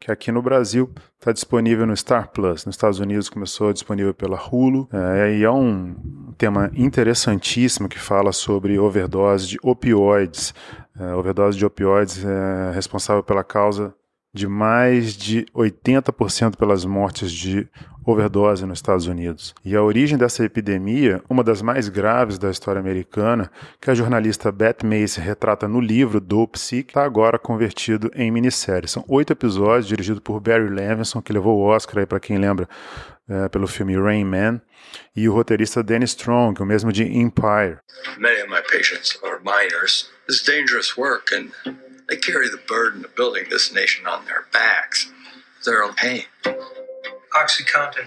que 0.05 0.11
aqui 0.11 0.31
no 0.31 0.39
Brasil 0.39 0.87
está 1.19 1.31
disponível 1.31 1.83
no 1.87 1.97
Star 1.97 2.29
Plus. 2.29 2.63
Nos 2.63 2.75
Estados 2.75 2.99
Unidos 2.99 3.27
começou 3.27 3.73
disponível 3.73 4.13
pela 4.13 4.37
Hulu. 4.39 4.87
É, 4.93 5.35
e 5.35 5.43
é 5.43 5.49
um 5.49 6.31
tema 6.37 6.69
interessantíssimo 6.75 7.89
que 7.89 7.97
fala 7.97 8.31
sobre 8.31 8.77
overdose 8.77 9.47
de 9.47 9.57
opioides. 9.63 10.53
É, 10.99 11.15
overdose 11.15 11.57
de 11.57 11.65
opioides 11.65 12.23
é 12.23 12.71
responsável 12.71 13.23
pela 13.23 13.43
causa 13.43 13.95
de 14.35 14.47
mais 14.47 15.13
de 15.13 15.45
80% 15.55 16.57
pelas 16.57 16.83
mortes 16.83 17.31
de 17.31 17.65
overdose 18.05 18.65
nos 18.65 18.79
Estados 18.79 19.07
Unidos. 19.07 19.55
E 19.63 19.75
a 19.75 19.81
origem 19.81 20.17
dessa 20.17 20.43
epidemia, 20.43 21.23
uma 21.29 21.41
das 21.41 21.61
mais 21.61 21.87
graves 21.87 22.37
da 22.37 22.51
história 22.51 22.79
americana, 22.79 23.49
que 23.79 23.89
a 23.89 23.95
jornalista 23.95 24.51
Beth 24.51 24.83
Macy 24.83 25.21
retrata 25.21 25.69
no 25.69 25.79
livro 25.79 26.19
do 26.19 26.45
Psych, 26.49 26.89
está 26.89 27.05
agora 27.05 27.39
convertido 27.39 28.11
em 28.13 28.29
minissérie. 28.29 28.89
São 28.89 29.05
oito 29.07 29.31
episódios, 29.31 29.87
dirigido 29.87 30.21
por 30.21 30.41
Barry 30.41 30.69
Levinson, 30.69 31.21
que 31.21 31.31
levou 31.33 31.57
o 31.57 31.63
Oscar 31.63 32.05
para 32.05 32.19
quem 32.19 32.37
lembra 32.37 32.67
é, 33.29 33.47
pelo 33.47 33.67
filme 33.67 33.97
Rain 33.97 34.25
Man, 34.25 34.61
e 35.15 35.29
o 35.29 35.33
roteirista 35.33 35.81
Danny 35.81 36.05
Strong, 36.05 36.61
o 36.61 36.65
mesmo 36.65 36.91
de 36.91 37.03
Empire. 37.03 37.79
Many 38.19 38.41
of 38.41 38.49
my 38.49 38.61
patients 38.61 39.17
are 39.23 39.39
minors. 39.43 40.11
It's 40.29 40.43
dangerous 40.43 40.97
work 40.97 41.33
and 41.33 41.49
They 42.07 42.17
carry 42.17 42.49
the 42.49 42.61
burden 42.67 43.03
of 43.03 43.15
building 43.15 43.45
this 43.49 43.73
nation 43.73 44.05
on 44.05 44.25
their 44.25 44.45
backs, 44.53 45.11
their 45.65 45.83
own 45.83 45.93
pain. 45.95 46.25
Oxycontin. 47.35 48.05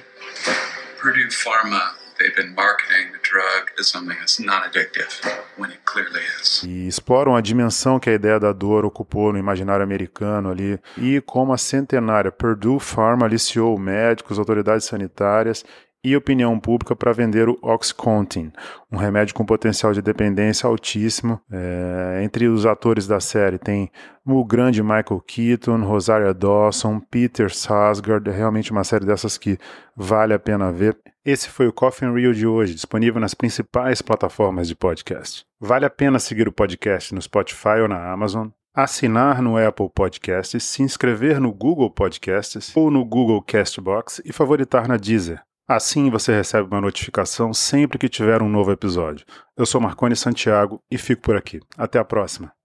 Purdue 1.00 1.28
Pharma, 1.28 1.94
they've 2.18 2.34
been 2.34 2.54
marketing 2.54 3.12
the 3.12 3.18
drug 3.22 3.70
as 3.78 3.88
something 3.88 4.16
that's 4.18 4.38
not 4.40 4.64
addictive, 4.64 5.20
when 5.56 5.70
it 5.70 5.84
clearly 5.84 6.20
is. 6.40 6.62
E 6.64 6.87
exploram 6.87 7.37
a 7.37 7.42
dimensão 7.42 7.98
que 7.98 8.11
a 8.11 8.14
ideia 8.14 8.38
da 8.38 8.52
dor 8.52 8.84
ocupou 8.84 9.32
no 9.32 9.38
imaginário 9.38 9.82
americano 9.82 10.50
ali, 10.50 10.80
e 10.96 11.20
como 11.20 11.52
a 11.52 11.58
centenária 11.58 12.32
Purdue 12.32 12.78
Pharma 12.80 13.26
aliciou 13.26 13.78
médicos, 13.78 14.38
autoridades 14.38 14.87
sanitárias 14.87 15.64
e 16.02 16.16
opinião 16.16 16.58
pública 16.58 16.94
para 16.94 17.12
vender 17.12 17.48
o 17.48 17.58
Oxycontin, 17.61 18.52
um 18.90 18.96
remédio 18.96 19.34
com 19.34 19.44
potencial 19.44 19.92
de 19.92 20.00
dependência 20.00 20.66
altíssimo. 20.66 21.40
É, 21.50 22.20
entre 22.22 22.46
os 22.48 22.64
atores 22.64 23.06
da 23.06 23.20
série 23.20 23.58
tem 23.58 23.90
o 24.24 24.44
grande 24.44 24.82
Michael 24.82 25.22
Keaton, 25.26 25.82
Rosaria 25.84 26.32
Dawson, 26.32 27.00
Peter 27.00 27.52
Sarsgaard, 27.52 28.28
é 28.28 28.32
realmente 28.32 28.70
uma 28.70 28.84
série 28.84 29.04
dessas 29.04 29.37
que 29.37 29.58
vale 29.96 30.34
a 30.34 30.38
pena 30.38 30.70
ver. 30.70 30.96
Esse 31.24 31.48
foi 31.48 31.66
o 31.66 31.72
Coffin 31.72 32.12
Reel 32.12 32.32
de 32.32 32.46
hoje, 32.46 32.74
disponível 32.74 33.20
nas 33.20 33.34
principais 33.34 34.00
plataformas 34.00 34.68
de 34.68 34.74
podcast. 34.74 35.44
Vale 35.61 35.84
a 35.84 35.90
pena 35.90 36.18
seguir 36.18 36.48
o 36.48 36.52
podcast 36.52 37.14
no 37.14 37.20
Spotify 37.20 37.80
ou 37.82 37.88
na 37.88 38.12
Amazon, 38.12 38.48
assinar 38.74 39.42
no 39.42 39.58
Apple 39.58 39.90
Podcasts, 39.92 40.62
se 40.62 40.82
inscrever 40.82 41.40
no 41.40 41.52
Google 41.52 41.90
Podcasts 41.90 42.74
ou 42.76 42.90
no 42.90 43.04
Google 43.04 43.42
Castbox 43.42 44.22
e 44.24 44.32
favoritar 44.32 44.87
na 44.87 44.96
Deezer. 44.96 45.42
Assim 45.68 46.09
você 46.09 46.35
recebe 46.35 46.66
uma 46.66 46.81
notificação 46.81 47.52
sempre 47.52 47.98
que 47.98 48.09
tiver 48.09 48.40
um 48.40 48.48
novo 48.48 48.72
episódio. 48.72 49.26
Eu 49.54 49.66
sou 49.66 49.78
Marcone 49.78 50.16
Santiago 50.16 50.83
e 50.90 50.96
fico 50.96 51.20
por 51.20 51.37
aqui. 51.37 51.61
Até 51.76 51.98
a 51.98 52.04
próxima. 52.07 52.57